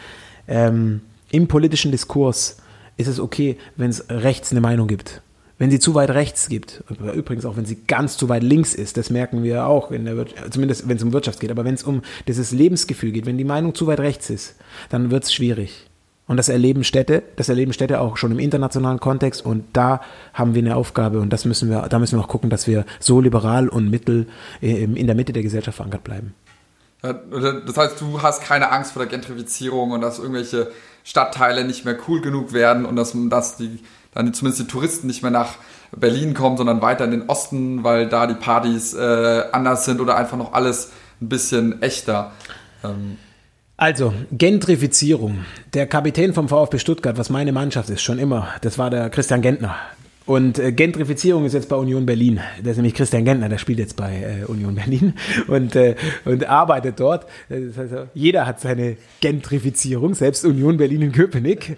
[0.49, 2.59] ähm, im politischen Diskurs
[2.97, 5.20] ist es okay, wenn es rechts eine Meinung gibt
[5.65, 6.85] wenn sie zu weit rechts gibt,
[7.15, 10.27] übrigens auch wenn sie ganz zu weit links ist, das merken wir auch, in der
[10.51, 13.45] zumindest wenn es um Wirtschaft geht, aber wenn es um dieses Lebensgefühl geht, wenn die
[13.45, 14.57] Meinung zu weit rechts ist,
[14.91, 15.89] dann wird es schwierig.
[16.27, 20.03] Und das erleben Städte, das erleben Städte auch schon im internationalen Kontext und da
[20.35, 22.85] haben wir eine Aufgabe und das müssen wir, da müssen wir auch gucken, dass wir
[23.01, 24.27] so liberal und mittel
[24.61, 26.35] äh, in der Mitte der Gesellschaft verankert bleiben.
[27.01, 30.71] Das heißt, du hast keine Angst vor der Gentrifizierung und dass irgendwelche
[31.05, 33.81] Stadtteile nicht mehr cool genug werden und dass, dass die
[34.15, 35.57] dann zumindest die Touristen nicht mehr nach
[35.97, 40.17] Berlin kommen, sondern weiter in den Osten, weil da die Partys äh, anders sind oder
[40.17, 40.91] einfach noch alles
[41.21, 42.33] ein bisschen echter.
[42.83, 43.19] Ähm.
[43.77, 45.45] Also, Gentrifizierung.
[45.73, 49.43] Der Kapitän vom VfB Stuttgart, was meine Mannschaft ist, schon immer, das war der Christian
[49.43, 49.77] Gentner.
[50.27, 52.41] Und äh, Gentrifizierung ist jetzt bei Union Berlin.
[52.62, 55.15] Der ist nämlich Christian Gentner, der spielt jetzt bei äh, Union Berlin
[55.49, 57.27] und, äh, und arbeitet dort.
[57.49, 61.77] Das jeder hat seine Gentrifizierung, selbst Union Berlin in Köpenick.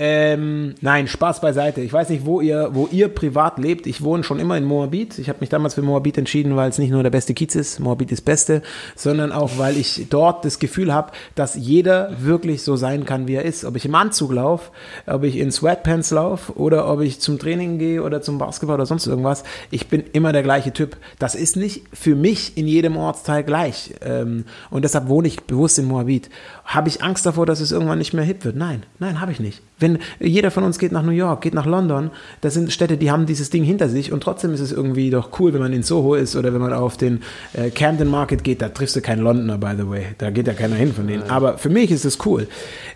[0.00, 1.80] Ähm, nein, Spaß beiseite.
[1.80, 3.86] Ich weiß nicht, wo ihr, wo ihr privat lebt.
[3.86, 5.20] Ich wohne schon immer in Moabit.
[5.20, 7.78] Ich habe mich damals für Moabit entschieden, weil es nicht nur der beste Kiez ist,
[7.78, 8.62] Moabit ist Beste,
[8.96, 13.34] sondern auch, weil ich dort das Gefühl habe, dass jeder wirklich so sein kann, wie
[13.34, 13.64] er ist.
[13.64, 14.72] Ob ich im Anzug laufe,
[15.06, 18.86] ob ich in Sweatpants laufe oder ob ich zum Training gehe oder zum Basketball oder
[18.86, 19.44] sonst irgendwas.
[19.70, 20.96] Ich bin immer der gleiche Typ.
[21.20, 23.94] Das ist nicht für mich in jedem Ortsteil gleich.
[24.04, 26.30] Ähm, und deshalb wohne ich bewusst in Moabit.
[26.64, 28.56] Habe ich Angst davor, dass es irgendwann nicht mehr hip wird?
[28.56, 29.62] Nein, nein, habe ich nicht.
[29.78, 32.10] Wenn jeder von uns geht nach New York, geht nach London,
[32.40, 35.38] das sind Städte, die haben dieses Ding hinter sich und trotzdem ist es irgendwie doch
[35.40, 37.22] cool, wenn man in Soho ist oder wenn man auf den
[37.54, 40.06] äh, Camden Market geht, da triffst du keinen Londoner, by the way.
[40.18, 41.24] Da geht ja keiner hin von denen.
[41.24, 42.46] Aber für mich ist es cool.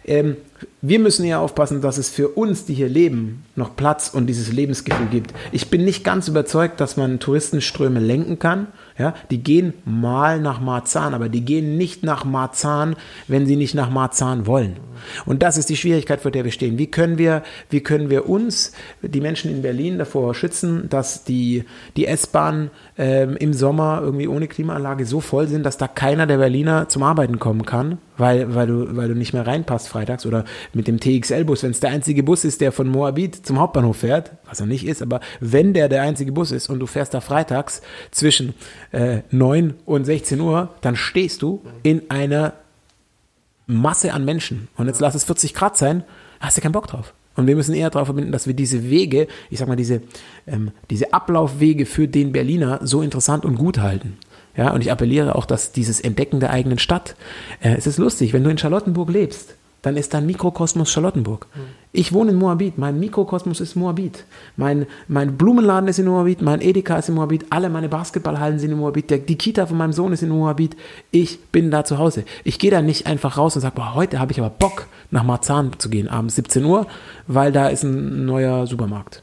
[0.06, 0.36] Ähm,
[0.80, 4.52] wir müssen ja aufpassen, dass es für uns, die hier leben, noch Platz und dieses
[4.52, 5.34] Lebensgefühl gibt.
[5.50, 8.68] Ich bin nicht ganz überzeugt, dass man Touristenströme lenken kann.
[8.96, 12.96] Ja, die gehen mal nach Marzahn, aber die gehen nicht nach Marzahn,
[13.28, 14.76] wenn sie nicht nach Marzahn wollen.
[15.26, 16.78] Und das ist die Schwierigkeit, vor der wir stehen.
[16.78, 21.64] Wie können wir, wie können wir uns, die Menschen in Berlin, davor schützen, dass die,
[21.96, 26.38] die S-Bahn ähm, im Sommer irgendwie ohne Klimaanlage so voll sind, dass da keiner der
[26.38, 30.44] Berliner zum Arbeiten kommen kann, weil, weil, du, weil du nicht mehr reinpasst freitags oder
[30.74, 34.32] mit dem TXL-Bus, wenn es der einzige Bus ist, der von Moabit zum Hauptbahnhof fährt,
[34.44, 37.20] was er nicht ist, aber wenn der der einzige Bus ist und du fährst da
[37.20, 38.54] freitags zwischen
[38.92, 42.54] äh, 9 und 16 Uhr, dann stehst du in einer
[43.66, 44.68] Masse an Menschen.
[44.76, 46.02] Und jetzt lass es 40 Grad sein,
[46.40, 47.14] hast du keinen Bock drauf.
[47.36, 50.02] Und wir müssen eher darauf verbinden, dass wir diese Wege, ich sag mal, diese,
[50.48, 54.16] ähm, diese Ablaufwege für den Berliner so interessant und gut halten.
[54.58, 57.14] Ja, und ich appelliere auch, dass dieses Entdecken der eigenen Stadt,
[57.60, 61.46] äh, es ist lustig, wenn du in Charlottenburg lebst, dann ist dein Mikrokosmos Charlottenburg.
[61.54, 61.60] Mhm.
[61.92, 64.24] Ich wohne in Moabit, mein Mikrokosmos ist Moabit.
[64.56, 68.72] Mein, mein Blumenladen ist in Moabit, mein Edeka ist in Moabit, alle meine Basketballhallen sind
[68.72, 70.76] in Moabit, der, die Kita von meinem Sohn ist in Moabit.
[71.12, 72.24] Ich bin da zu Hause.
[72.42, 75.22] Ich gehe da nicht einfach raus und sage, boah, heute habe ich aber Bock, nach
[75.22, 76.88] Marzahn zu gehen, abends 17 Uhr,
[77.28, 79.22] weil da ist ein neuer Supermarkt.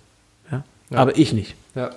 [0.49, 0.63] Ja?
[0.89, 0.97] ja.
[0.97, 1.55] Aber ich nicht.
[1.75, 1.89] Ja.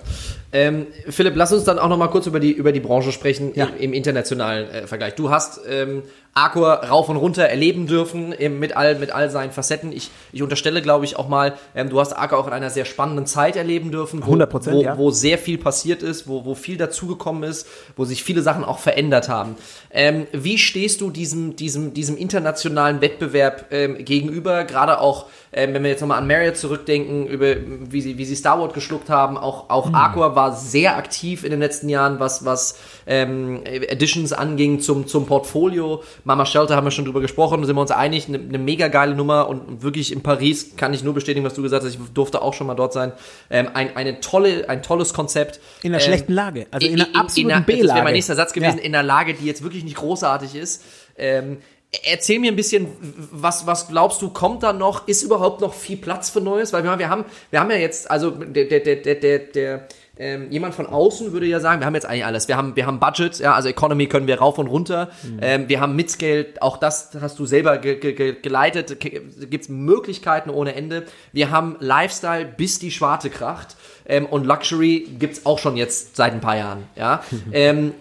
[0.51, 3.51] Ähm, Philipp, lass uns dann auch noch mal kurz über die, über die Branche sprechen
[3.55, 3.65] ja.
[3.65, 5.15] im, im, internationalen äh, Vergleich.
[5.15, 6.03] Du hast ähm,
[6.33, 9.91] Arcor rauf und runter erleben dürfen mit all, mit all seinen Facetten.
[9.91, 12.85] Ich, ich unterstelle, glaube ich, auch mal, ähm, du hast Arcor auch in einer sehr
[12.85, 14.97] spannenden Zeit erleben dürfen, wo, 100%, wo, ja.
[14.97, 18.79] wo sehr viel passiert ist, wo, wo viel dazugekommen ist, wo sich viele Sachen auch
[18.79, 19.55] verändert haben.
[19.91, 24.63] Ähm, wie stehst du diesem, diesem, diesem internationalen Wettbewerb ähm, gegenüber?
[24.63, 28.35] Gerade auch, ähm, wenn wir jetzt nochmal an Marriott zurückdenken, über wie sie, wie sie
[28.35, 29.95] Star Wars geschluckt haben, auch, auch mhm.
[29.95, 32.77] Arcor war sehr aktiv in den letzten Jahren, was, was
[33.07, 36.03] ähm, Editions anging zum, zum Portfolio.
[36.23, 39.15] Mama Shelter haben wir schon drüber gesprochen, sind wir uns einig, eine, eine mega geile
[39.15, 41.93] Nummer und wirklich in Paris kann ich nur bestätigen, was du gesagt hast.
[41.93, 43.11] Ich durfte auch schon mal dort sein.
[43.49, 45.59] Ähm, ein, eine tolle, ein tolles Konzept.
[45.81, 47.87] In einer ähm, schlechten Lage, also in, in einer absoluten B-Lage.
[47.87, 48.83] Das wäre mein nächster Satz gewesen, ja.
[48.83, 50.83] in einer Lage, die jetzt wirklich nicht großartig ist.
[51.17, 51.57] Ähm,
[52.03, 52.87] Erzähl mir ein bisschen,
[53.31, 55.07] was, was glaubst du, kommt da noch?
[55.07, 56.71] Ist überhaupt noch viel Platz für Neues?
[56.71, 59.87] Weil wir, haben, wir haben ja jetzt, also der, der, der, der, der,
[60.19, 62.49] ähm, jemand von außen würde ja sagen, wir haben jetzt eigentlich alles.
[62.49, 65.09] Wir haben, wir haben Budget, ja, also Economy können wir rauf und runter.
[65.23, 65.39] Mhm.
[65.41, 68.99] Ähm, wir haben Midscale, auch das hast du selber ge ge geleitet.
[68.99, 71.05] Gibt's Möglichkeiten ohne Ende.
[71.31, 73.77] Wir haben Lifestyle, bis die Schwarte kracht.
[74.09, 76.85] Ähm, und Luxury gibt's auch schon jetzt seit ein paar Jahren.
[76.95, 77.21] Ja?
[77.53, 77.93] ähm,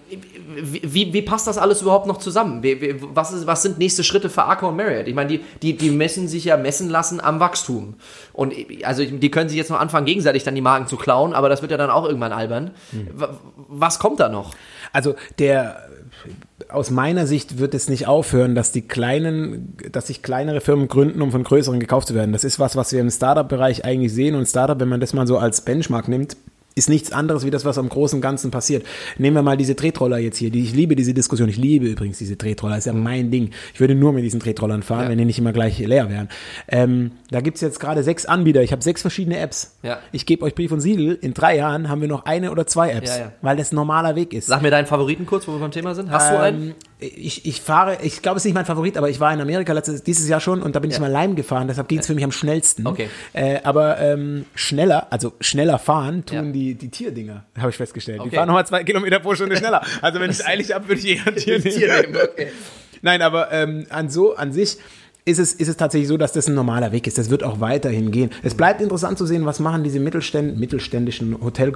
[0.48, 2.62] wie, wie passt das alles überhaupt noch zusammen?
[2.62, 5.06] Wie, wie, was, ist, was sind nächste Schritte für Accor und Marriott?
[5.06, 7.94] Ich meine, die, die, die messen sich ja messen lassen am Wachstum.
[8.32, 8.54] Und
[8.84, 11.60] also die können sich jetzt noch anfangen, gegenseitig dann die Marken zu klauen, aber das
[11.60, 12.72] wird ja dann auch irgendwann albern.
[12.90, 13.08] Hm.
[13.68, 14.54] Was kommt da noch?
[14.92, 15.88] Also der
[16.68, 21.22] aus meiner Sicht wird es nicht aufhören, dass die kleinen, dass sich kleinere Firmen gründen,
[21.22, 22.32] um von größeren gekauft zu werden.
[22.32, 24.34] Das ist was, was wir im Startup-Bereich eigentlich sehen.
[24.34, 26.36] Und Startup, wenn man das mal so als Benchmark nimmt,
[26.78, 28.86] ist nichts anderes wie das, was am großen Ganzen passiert.
[29.18, 30.50] Nehmen wir mal diese Tretroller jetzt hier.
[30.50, 31.48] Die, ich liebe diese Diskussion.
[31.48, 32.78] Ich liebe übrigens diese Tretroller.
[32.78, 33.50] ist ja mein Ding.
[33.74, 35.10] Ich würde nur mit diesen Tretrollern fahren, ja.
[35.10, 36.28] wenn die nicht immer gleich leer wären.
[36.68, 38.62] Ähm, da gibt's jetzt gerade sechs Anbieter.
[38.62, 39.76] Ich habe sechs verschiedene Apps.
[39.82, 39.98] Ja.
[40.12, 41.18] Ich gebe euch Brief und Siegel.
[41.20, 44.16] In drei Jahren haben wir noch eine oder zwei Apps, ja, weil das ein normaler
[44.16, 44.46] Weg ist.
[44.46, 46.10] Sag mir deinen Favoriten kurz, wo wir beim Thema sind.
[46.10, 46.74] Hast ähm, du einen?
[47.00, 49.72] Ich, ich fahre, ich glaube, es ist nicht mein Favorit, aber ich war in Amerika
[49.72, 50.96] letztes, dieses Jahr schon und da bin ja.
[50.96, 52.86] ich mal Leim gefahren, deshalb ging es für mich am schnellsten.
[52.86, 53.08] Okay.
[53.32, 56.52] Äh, aber ähm, schneller, also schneller fahren tun ja.
[56.52, 58.20] die, die Tierdinger, habe ich festgestellt.
[58.20, 58.30] Okay.
[58.30, 59.82] Die fahren nochmal zwei Kilometer pro Stunde schneller.
[60.02, 62.16] Also wenn ich eilig habe, würde ich eher ein Tier nehmen.
[62.16, 62.48] Okay.
[63.02, 64.78] Nein, aber ähm, an so, an sich
[65.24, 67.18] ist es, ist es tatsächlich so, dass das ein normaler Weg ist.
[67.18, 68.30] Das wird auch weiterhin gehen.
[68.42, 71.72] Es bleibt interessant zu sehen, was machen diese Mittelständ, mittelständischen Hotel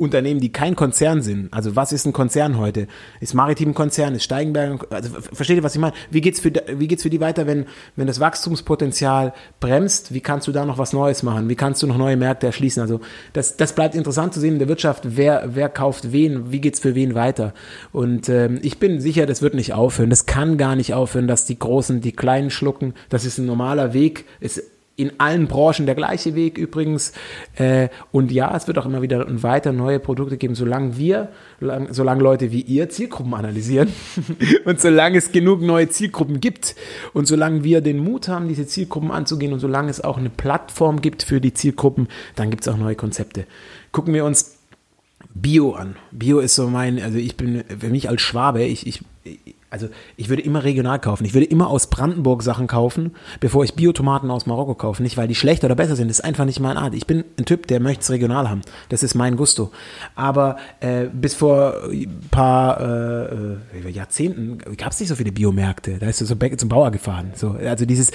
[0.00, 1.52] Unternehmen, die kein Konzern sind.
[1.52, 2.88] Also was ist ein Konzern heute?
[3.20, 4.14] Ist Maritim ein Konzern?
[4.14, 4.86] Ist Steigenberg?
[4.90, 5.92] Also versteht ihr, was ich meine?
[6.10, 10.14] Wie geht's für wie geht's für die weiter, wenn wenn das Wachstumspotenzial bremst?
[10.14, 11.50] Wie kannst du da noch was Neues machen?
[11.50, 12.80] Wie kannst du noch neue Märkte erschließen?
[12.80, 13.00] Also
[13.34, 15.02] das das bleibt interessant zu sehen in der Wirtschaft.
[15.04, 16.50] Wer wer kauft wen?
[16.50, 17.52] Wie geht's für wen weiter?
[17.92, 20.08] Und ähm, ich bin sicher, das wird nicht aufhören.
[20.08, 22.94] Das kann gar nicht aufhören, dass die Großen die Kleinen schlucken.
[23.10, 24.24] Das ist ein normaler Weg.
[24.40, 24.62] Es
[24.96, 27.12] in allen Branchen der gleiche Weg übrigens.
[27.56, 31.30] Äh, und ja, es wird auch immer wieder weiter neue Produkte geben, solange wir,
[31.90, 33.92] solange Leute wie ihr Zielgruppen analysieren
[34.64, 36.76] und solange es genug neue Zielgruppen gibt
[37.14, 41.00] und solange wir den Mut haben, diese Zielgruppen anzugehen und solange es auch eine Plattform
[41.00, 43.46] gibt für die Zielgruppen, dann gibt es auch neue Konzepte.
[43.92, 44.58] Gucken wir uns
[45.34, 45.96] Bio an.
[46.10, 49.02] Bio ist so mein, also ich bin für mich als Schwabe, ich, ich,
[49.70, 51.24] also ich würde immer regional kaufen.
[51.24, 55.00] Ich würde immer aus Brandenburg Sachen kaufen, bevor ich Biotomaten aus Marokko kaufe.
[55.02, 56.08] Nicht, weil die schlechter oder besser sind.
[56.08, 56.94] Das ist einfach nicht meine Art.
[56.94, 58.62] Ich bin ein Typ, der möchte es regional haben.
[58.88, 59.70] Das ist mein Gusto.
[60.16, 65.98] Aber äh, bis vor ein paar äh, äh Jahrzehnten gab es nicht so viele Biomärkte.
[65.98, 67.32] Da ist du so zum Bauer gefahren.
[67.36, 68.10] So, also dieses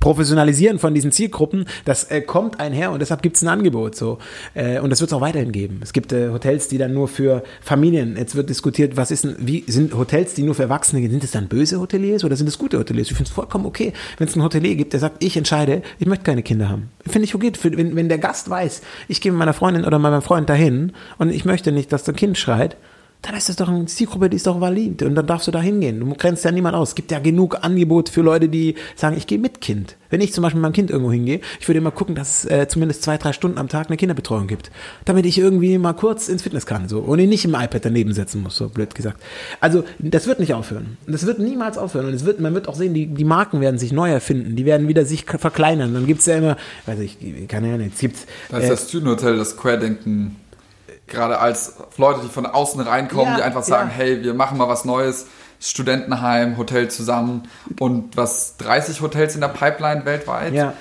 [0.00, 3.96] Professionalisieren von diesen Zielgruppen, das äh, kommt einher und deshalb gibt es ein Angebot.
[3.96, 4.18] So.
[4.54, 5.80] Äh, und das wird es auch weiterhin geben.
[5.82, 9.36] Es gibt äh, Hotels, die dann nur für Familien, jetzt wird diskutiert, was ist denn,
[9.38, 12.48] wie sind Hotels, die nur für Erwachsene Erwachsene, sind es dann böse Hoteliers oder sind
[12.48, 13.10] es gute Hoteliers?
[13.10, 16.06] Ich finde es vollkommen okay, wenn es einen Hotelier gibt, der sagt, ich entscheide, ich
[16.06, 16.90] möchte keine Kinder haben.
[17.06, 17.52] Finde ich okay.
[17.62, 21.30] Wenn, wenn der Gast weiß, ich gehe mit meiner Freundin oder meinem Freund dahin und
[21.30, 22.76] ich möchte nicht, dass das Kind schreit,
[23.22, 25.60] dann ist das doch eine Zielgruppe, die ist doch valid und dann darfst du da
[25.60, 26.00] hingehen.
[26.00, 26.90] Du grenzt ja niemand aus.
[26.90, 29.96] Es gibt ja genug Angebot für Leute, die sagen, ich gehe mit Kind.
[30.08, 32.50] Wenn ich zum Beispiel mit meinem Kind irgendwo hingehe, ich würde immer gucken, dass es
[32.50, 34.70] äh, zumindest zwei, drei Stunden am Tag eine Kinderbetreuung gibt.
[35.04, 38.14] Damit ich irgendwie mal kurz ins Fitness kann so und ihn nicht im iPad daneben
[38.14, 39.22] setzen muss, so blöd gesagt.
[39.60, 40.96] Also das wird nicht aufhören.
[41.06, 42.06] Das wird niemals aufhören.
[42.06, 44.64] Und es wird, man wird auch sehen, die, die Marken werden sich neu erfinden, die
[44.64, 45.92] werden wieder sich verkleinern.
[45.92, 46.56] Dann gibt es ja immer,
[46.86, 47.18] weiß ich,
[47.48, 48.26] keine Ahnung, jetzt gibt's.
[48.48, 50.36] Da ist äh, das Thünen-Hotel, das Querdenken
[51.10, 53.96] gerade als Leute, die von außen reinkommen, ja, die einfach sagen, ja.
[53.96, 55.26] hey, wir machen mal was Neues,
[55.60, 57.48] Studentenheim, Hotel zusammen
[57.78, 60.54] und was 30 Hotels in der Pipeline weltweit.
[60.54, 60.72] Ja.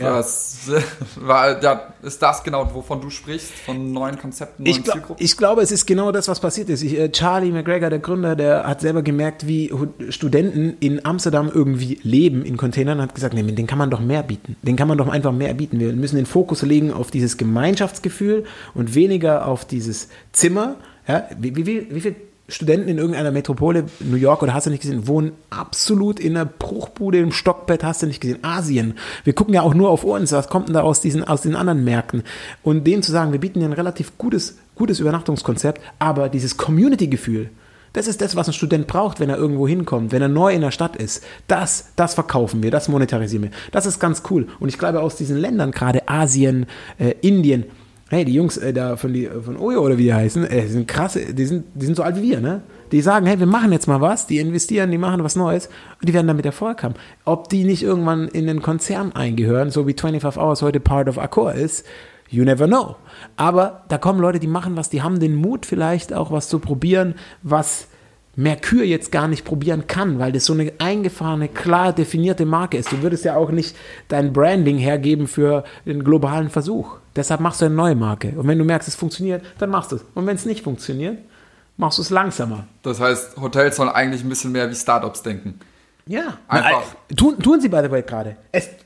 [0.00, 0.70] Was
[1.16, 5.36] war, ja, ist das genau, wovon du sprichst, von neuen Konzepten, neuen ich, glaub, ich
[5.36, 6.82] glaube, es ist genau das, was passiert ist.
[6.82, 9.72] Ich, äh, Charlie McGregor, der Gründer, der hat selber gemerkt, wie
[10.10, 14.00] Studenten in Amsterdam irgendwie leben in Containern und hat gesagt, nee, den kann man doch
[14.00, 14.56] mehr bieten.
[14.62, 15.80] Den kann man doch einfach mehr bieten.
[15.80, 18.44] Wir müssen den Fokus legen auf dieses Gemeinschaftsgefühl
[18.74, 20.76] und weniger auf dieses Zimmer.
[21.06, 22.16] Ja, wie, wie, wie viel
[22.50, 26.46] Studenten in irgendeiner Metropole, New York oder hast du nicht gesehen, wohnen absolut in einer
[26.46, 28.42] Bruchbude im Stockbett, hast du nicht gesehen.
[28.42, 28.94] Asien.
[29.24, 31.54] Wir gucken ja auch nur auf uns, was kommt denn da aus diesen, aus den
[31.54, 32.22] anderen Märkten?
[32.62, 37.50] Und denen zu sagen, wir bieten ein relativ gutes, gutes Übernachtungskonzept, aber dieses Community-Gefühl,
[37.92, 40.60] das ist das, was ein Student braucht, wenn er irgendwo hinkommt, wenn er neu in
[40.60, 41.24] der Stadt ist.
[41.48, 43.50] Das, das verkaufen wir, das monetarisieren wir.
[43.72, 44.46] Das ist ganz cool.
[44.58, 46.66] Und ich glaube, aus diesen Ländern, gerade Asien,
[46.98, 47.64] äh, Indien,
[48.10, 50.88] hey, die Jungs äh, da von, die, von Oyo oder wie die heißen, äh, sind
[50.88, 52.62] krasse, die sind, die sind so alt wie wir, ne?
[52.90, 55.66] Die sagen, hey, wir machen jetzt mal was, die investieren, die machen was Neues
[56.00, 56.94] und die werden damit Erfolg haben.
[57.26, 61.18] Ob die nicht irgendwann in den Konzern eingehören, so wie 25 Hours heute Part of
[61.18, 61.84] Accor ist,
[62.30, 62.96] you never know.
[63.36, 66.60] Aber da kommen Leute, die machen was, die haben den Mut vielleicht auch was zu
[66.60, 67.88] probieren, was
[68.36, 72.92] Merkur jetzt gar nicht probieren kann, weil das so eine eingefahrene, klar definierte Marke ist.
[72.92, 76.98] Du würdest ja auch nicht dein Branding hergeben für den globalen Versuch.
[77.18, 78.28] Deshalb machst du eine neue Marke.
[78.36, 80.04] Und wenn du merkst, es funktioniert, dann machst du es.
[80.14, 81.18] Und wenn es nicht funktioniert,
[81.76, 82.66] machst du es langsamer.
[82.82, 85.58] Das heißt, Hotels sollen eigentlich ein bisschen mehr wie Startups denken.
[86.06, 86.96] Ja, einfach.
[87.14, 88.36] Tun, tun sie by the way gerade.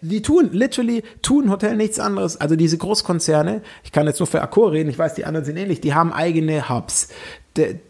[0.01, 2.41] die tun, literally, tun Hotel nichts anderes.
[2.41, 5.57] Also diese Großkonzerne, ich kann jetzt nur für Accor reden, ich weiß, die anderen sind
[5.57, 7.11] ähnlich, die haben eigene Hubs.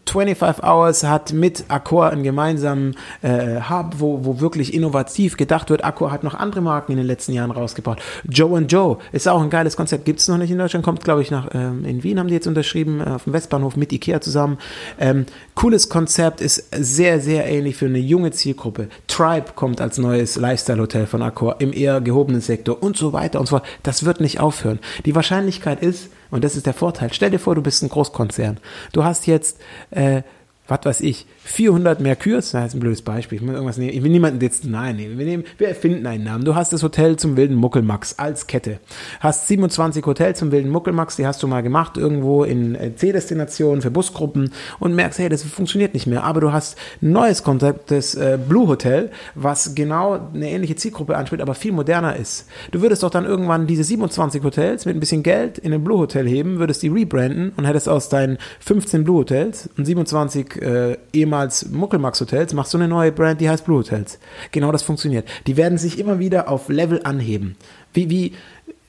[0.05, 5.83] 25 Hours hat mit Accor einen gemeinsamen äh, Hub, wo, wo wirklich innovativ gedacht wird.
[5.83, 8.01] Accor hat noch andere Marken in den letzten Jahren rausgebracht.
[8.29, 10.05] Joe and Joe ist auch ein geiles Konzept.
[10.05, 12.33] Gibt es noch nicht in Deutschland, kommt glaube ich nach ähm, in Wien haben die
[12.33, 14.57] jetzt unterschrieben, äh, auf dem Westbahnhof mit Ikea zusammen.
[14.99, 15.25] Ähm,
[15.55, 18.89] cooles Konzept, ist sehr, sehr ähnlich für eine junge Zielgruppe.
[19.07, 23.47] Tribe kommt als neues Lifestyle-Hotel von Accor im eher gehobenen Sektor und so weiter und
[23.47, 23.67] so fort.
[23.83, 24.79] Das wird nicht aufhören.
[25.05, 27.13] Die Wahrscheinlichkeit ist, und das ist der Vorteil.
[27.13, 28.57] Stell dir vor, du bist ein Großkonzern.
[28.91, 29.59] Du hast jetzt,
[29.95, 30.23] äh,
[30.67, 34.01] was weiß ich, 400 Merkurs, das ist ein blödes Beispiel, ich will irgendwas nehmen, ich
[34.01, 36.45] will niemanden jetzt nein nehmen, wir, nehmen, wir erfinden einen Namen.
[36.45, 38.79] Du hast das Hotel zum wilden Muckelmax als Kette.
[39.19, 43.81] Hast 27 Hotels zum wilden Muckelmax, die hast du mal gemacht irgendwo in äh, C-Destinationen
[43.81, 47.91] für Busgruppen und merkst, hey, das funktioniert nicht mehr, aber du hast ein neues Konzept,
[47.91, 52.47] das äh, Blue Hotel, was genau eine ähnliche Zielgruppe anspricht, aber viel moderner ist.
[52.71, 55.99] Du würdest doch dann irgendwann diese 27 Hotels mit ein bisschen Geld in ein Blue
[55.99, 60.97] Hotel heben, würdest die rebranden und hättest aus deinen 15 Blue Hotels und 27 äh,
[61.11, 64.19] ehemaligen ehemals Muckelmax Hotels, machst du eine neue Brand, die heißt Blue Hotels.
[64.51, 65.27] Genau das funktioniert.
[65.47, 67.55] Die werden sich immer wieder auf Level anheben.
[67.93, 68.33] Wie, wie,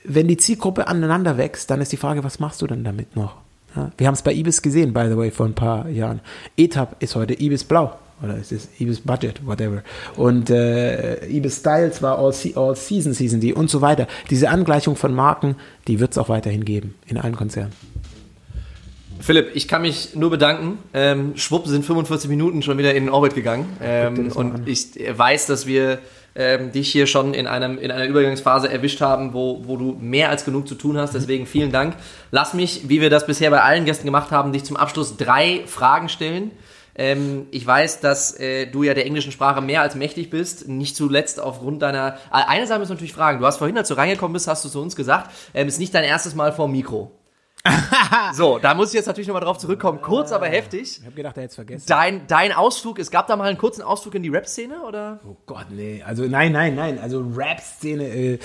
[0.04, 3.36] wenn die Zielgruppe aneinander wächst, dann ist die Frage, was machst du denn damit noch?
[3.74, 6.20] Ja, wir haben es bei Ibis gesehen, by the way, vor ein paar Jahren.
[6.56, 7.96] ETAP ist heute Ibis Blau.
[8.22, 9.82] Oder ist es Ibis Budget, whatever.
[10.16, 14.06] Und äh, Ibis Styles war All, Se All Season Season die und so weiter.
[14.30, 15.56] Diese Angleichung von Marken,
[15.88, 17.72] die wird es auch weiterhin geben in allen Konzernen.
[19.20, 20.78] Philipp, ich kann mich nur bedanken.
[20.92, 23.76] Ähm, schwupp sind 45 Minuten schon wieder in den Orbit gegangen.
[23.82, 25.98] Ähm, und ich weiß, dass wir
[26.34, 30.30] ähm, dich hier schon in, einem, in einer Übergangsphase erwischt haben, wo, wo du mehr
[30.30, 31.14] als genug zu tun hast.
[31.14, 31.94] Deswegen vielen Dank.
[32.30, 35.62] Lass mich, wie wir das bisher bei allen Gästen gemacht haben, dich zum Abschluss drei
[35.66, 36.50] Fragen stellen.
[36.96, 40.68] Ähm, ich weiß, dass äh, du ja der englischen Sprache mehr als mächtig bist.
[40.68, 42.18] Nicht zuletzt aufgrund deiner.
[42.32, 43.40] Äh, eine Sache ist natürlich fragen.
[43.40, 45.94] Du hast vorhin, als du reingekommen bist, hast du zu uns gesagt, ähm, ist nicht
[45.94, 47.10] dein erstes Mal vor Mikro.
[48.34, 50.00] so, da muss ich jetzt natürlich nochmal drauf zurückkommen.
[50.02, 50.98] Kurz, aber heftig.
[50.98, 51.86] Ich habe gedacht, er hätte es vergessen.
[51.88, 55.20] Dein, dein Ausflug, es gab da mal einen kurzen Ausflug in die Rap-Szene, oder?
[55.26, 56.02] Oh Gott, nee.
[56.04, 56.98] Also nein, nein, nein.
[56.98, 58.04] Also Rap-Szene.
[58.04, 58.38] Äh,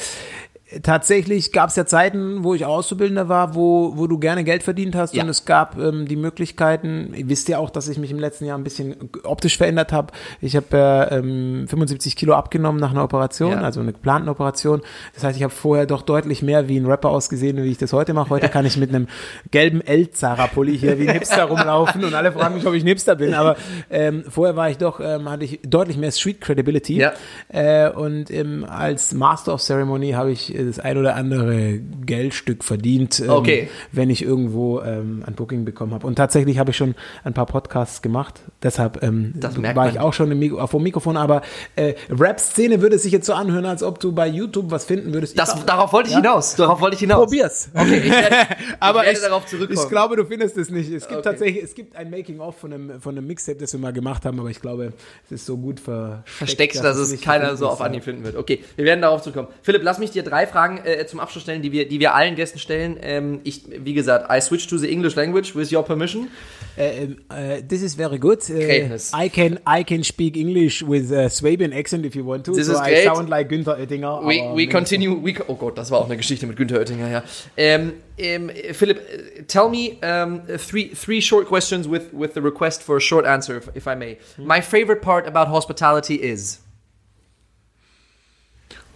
[0.84, 4.96] tatsächlich gab es ja Zeiten, wo ich Auszubildender war, wo, wo du gerne Geld verdient
[4.96, 5.24] hast Ja.
[5.24, 8.46] und es gab ähm, die Möglichkeiten, ihr wisst ja auch, dass ich mich im letzten
[8.46, 10.14] Jahr ein bisschen optisch verändert habe.
[10.42, 10.68] Ich habe
[11.12, 13.62] äh, ähm, 75 Kilo abgenommen nach einer Operation, Ja.
[13.62, 14.82] also einer geplanten Operation.
[15.16, 17.92] Das heißt, ich habe vorher doch deutlich mehr wie ein Rapper ausgesehen, wie ich das
[17.94, 18.30] heute mache.
[18.30, 19.08] Heute kann ich mit einem
[19.52, 23.16] gelben El-Zara-Pulli hier wie ein Hipster rumlaufen und alle fragen mich, ob ich ein Hipster
[23.16, 23.34] bin.
[23.34, 23.56] Aber
[23.90, 26.98] ähm, vorher war ich doch, ähm, hatte ich deutlich mehr Street-Credibility.
[26.98, 27.14] Ja.
[27.48, 33.20] Äh, und ähm, als Master of Ceremony habe ich das ein oder andere Geldstück verdient,
[33.20, 33.70] ähm, Okay.
[33.92, 36.06] wenn ich irgendwo ähm, ein Booking bekommen habe.
[36.08, 38.42] Und tatsächlich habe ich schon ein paar Podcasts gemacht.
[38.64, 39.34] Deshalb ähm,
[39.74, 41.18] war ich auch schon Mikro, vor dem Mikrofon.
[41.18, 41.42] Aber
[41.76, 45.38] äh, Rap-Szene würde sich jetzt so anhören, als ob du bei YouTube was finden würdest.
[45.38, 46.22] Das, Ich- darauf wollte ich Ja?
[46.22, 46.56] hinaus.
[46.56, 47.26] Darauf wollte ich hinaus.
[47.26, 47.70] Probier's.
[47.74, 48.36] Okay, ich werde,
[48.80, 49.80] Aber ich werde ich, darauf zurückkommen.
[49.84, 50.92] ich glaube, du findest es nicht.
[50.92, 51.30] Es gibt Okay.
[51.30, 54.40] tatsächlich, es gibt ein Making-of von einem, von einem Mixtape, das wir mal gemacht haben,
[54.40, 54.94] aber ich glaube,
[55.26, 57.82] es ist so gut versteckt, versteckt, dass, es nicht keiner so auf.
[57.82, 58.36] Anhieb finden wird.
[58.36, 59.48] Okay, wir werden darauf zurückkommen.
[59.62, 62.36] Philipp, lass mich dir drei Fragen äh, zum Abschluss stellen, die wir, die wir allen
[62.36, 62.98] Gästen stellen.
[63.02, 66.30] Ähm, ich, wie gesagt, I switch to the English language with your permission.
[66.78, 68.40] Uh, um, uh, this is very good.
[68.50, 69.12] Uh, Greatness.
[69.14, 72.54] I can I can speak English with a Swabian accent if you want to.
[72.54, 73.04] This so is I great.
[73.06, 74.26] sound like Günther Oettinger.
[74.26, 75.14] We, we continue.
[75.22, 77.24] We, oh Gott, das war auch eine Geschichte mit Günther Oettinger, ja.
[77.58, 82.84] Ähm, ähm, Philipp, äh, tell me um, three, three short questions with, with the request
[82.84, 84.18] for a short answer, if, if I may.
[84.38, 86.60] My favorite part about hospitality is.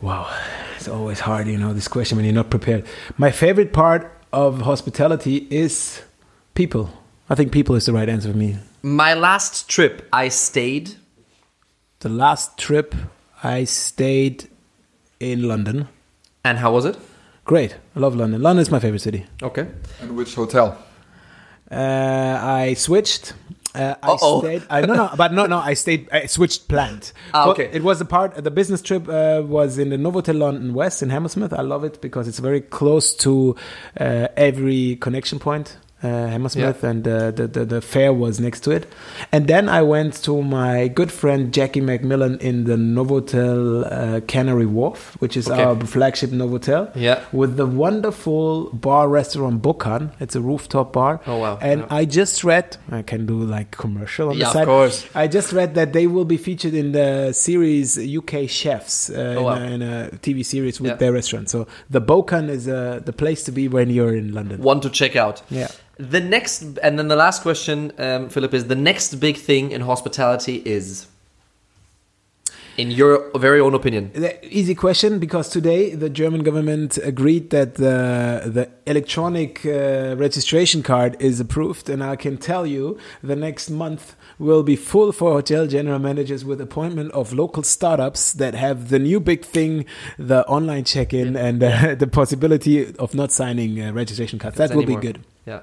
[0.04, 0.30] Wow,
[0.76, 2.86] it's always hard, you know, this question when you're not prepared.
[3.18, 6.01] My favorite part of hospitality is
[6.56, 6.89] people.
[7.30, 8.58] I think people is the right answer for me.
[8.82, 10.95] My last trip, I stayed.
[12.01, 12.93] The last trip
[13.43, 14.49] I stayed
[15.22, 15.88] in London.
[16.43, 16.97] And how was it?
[17.45, 18.41] Great, I love London.
[18.41, 19.26] London is my favorite city.
[19.41, 19.70] Okay.
[20.01, 20.78] And which hotel?
[21.72, 23.36] Uh, I switched.
[23.76, 24.64] Uh, I stayed.
[24.70, 25.58] I, no, no, but no, no.
[25.58, 26.08] I stayed.
[26.12, 27.12] I switched plant.
[27.34, 27.70] Ah, okay.
[27.74, 28.36] It was a part.
[28.36, 31.54] The business trip uh, was in the Novotel London West in Hammersmith.
[31.54, 33.56] I love it because it's very close to
[34.00, 35.78] uh, every connection point.
[36.04, 36.89] Uh, Hammersmith Yeah.
[36.89, 38.86] and uh, the, the the fair was next to it,
[39.32, 44.66] and then I went to my good friend Jackie McMillan in the Novotel uh, Canary
[44.66, 45.64] Wharf, which is Okay.
[45.64, 47.22] our flagship Novotel Yeah.
[47.32, 50.12] with the wonderful bar restaurant Bukan.
[50.20, 51.22] It's a rooftop bar.
[51.26, 51.58] Oh, wow.
[51.62, 51.88] And Yeah.
[51.99, 54.62] I just read, I can do like commercial on Yeah, the side.
[54.64, 55.06] of course.
[55.16, 59.43] I just read that they will be featured in the series UK Chefs uh, Oh,
[59.43, 59.56] wow.
[59.56, 60.97] in, a, in a TV series with Yeah.
[60.97, 61.49] their restaurant.
[61.49, 64.62] So the Bukan is uh, the place to be when you're in London.
[64.62, 65.41] One to check out.
[65.49, 65.68] Yeah.
[66.10, 69.82] The next, and then the last question, um, Philip, is the next big thing in
[69.82, 71.08] hospitality is,
[72.76, 74.12] in your very own opinion.
[74.14, 80.84] The easy question because today the German government agreed that the the electronic uh, registration
[80.84, 85.32] card is approved, and I can tell you the next month will be full for
[85.32, 89.86] hotel general managers with appointment of local startups that have the new big thing,
[90.18, 94.58] the online check-in, and uh, the possibility of not signing uh, registration cards.
[94.58, 94.99] That will Anymore.
[94.99, 95.20] be good.
[95.45, 95.60] Yeah.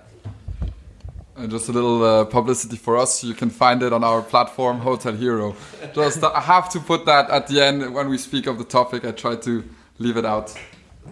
[1.40, 3.24] And just a little uh, publicity for us.
[3.24, 5.56] You can find it on our platform, Hotel Hero.
[5.94, 9.06] Just I have to put that at the end when we speak of the topic.
[9.06, 9.64] I try to
[9.98, 10.52] leave it out.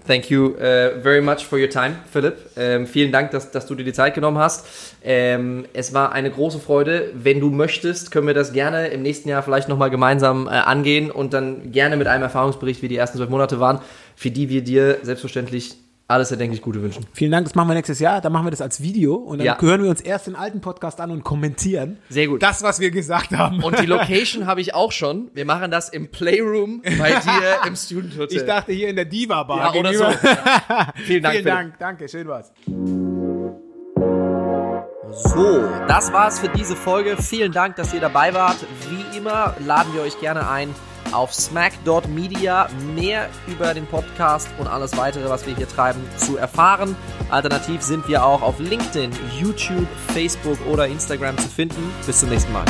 [0.07, 2.51] Thank you uh, very much for your time, Philipp.
[2.59, 4.67] Ähm, vielen Dank, dass, dass du dir die Zeit genommen hast.
[5.03, 7.11] Ähm, es war eine große Freude.
[7.15, 11.11] Wenn du möchtest, können wir das gerne im nächsten Jahr vielleicht nochmal gemeinsam äh, angehen
[11.11, 13.81] und dann gerne mit einem Erfahrungsbericht, wie die ersten zwölf Monate waren,
[14.15, 15.77] für die wir dir selbstverständlich
[16.11, 17.05] alles erdenklich Gute wünschen.
[17.13, 18.23] Vielen Dank, das machen wir nächstes Jahr.
[18.23, 19.61] Dann machen wir das als Video und dann Ja.
[19.61, 21.99] hören wir uns erst den alten Podcast an und kommentieren.
[22.09, 22.43] Sehr gut.
[22.43, 23.63] Das, was wir gesagt haben.
[23.63, 25.31] Und die Location habe ich auch schon.
[25.35, 28.39] Wir machen das im Playroom bei dir im Student Hotel.
[28.39, 29.75] ich dachte hier in der Diva Bar.
[29.75, 30.05] ja, oder so.
[31.05, 31.35] Vielen Dank.
[31.35, 31.45] Vielen.
[31.45, 32.53] Dank, danke, schön war's.
[35.11, 37.17] So, das war's für diese Folge.
[37.17, 38.57] Vielen Dank, dass ihr dabei wart.
[38.89, 40.75] Wie immer laden wir euch gerne ein,
[41.13, 46.97] auf smack.media mehr über den Podcast und alles weitere, was wir hier treiben, zu erfahren.
[47.31, 51.93] Alternativ sind wir auch auf LinkedIn, YouTube, Facebook oder Instagram zu finden.
[52.07, 52.65] Bis zum nächsten Mal.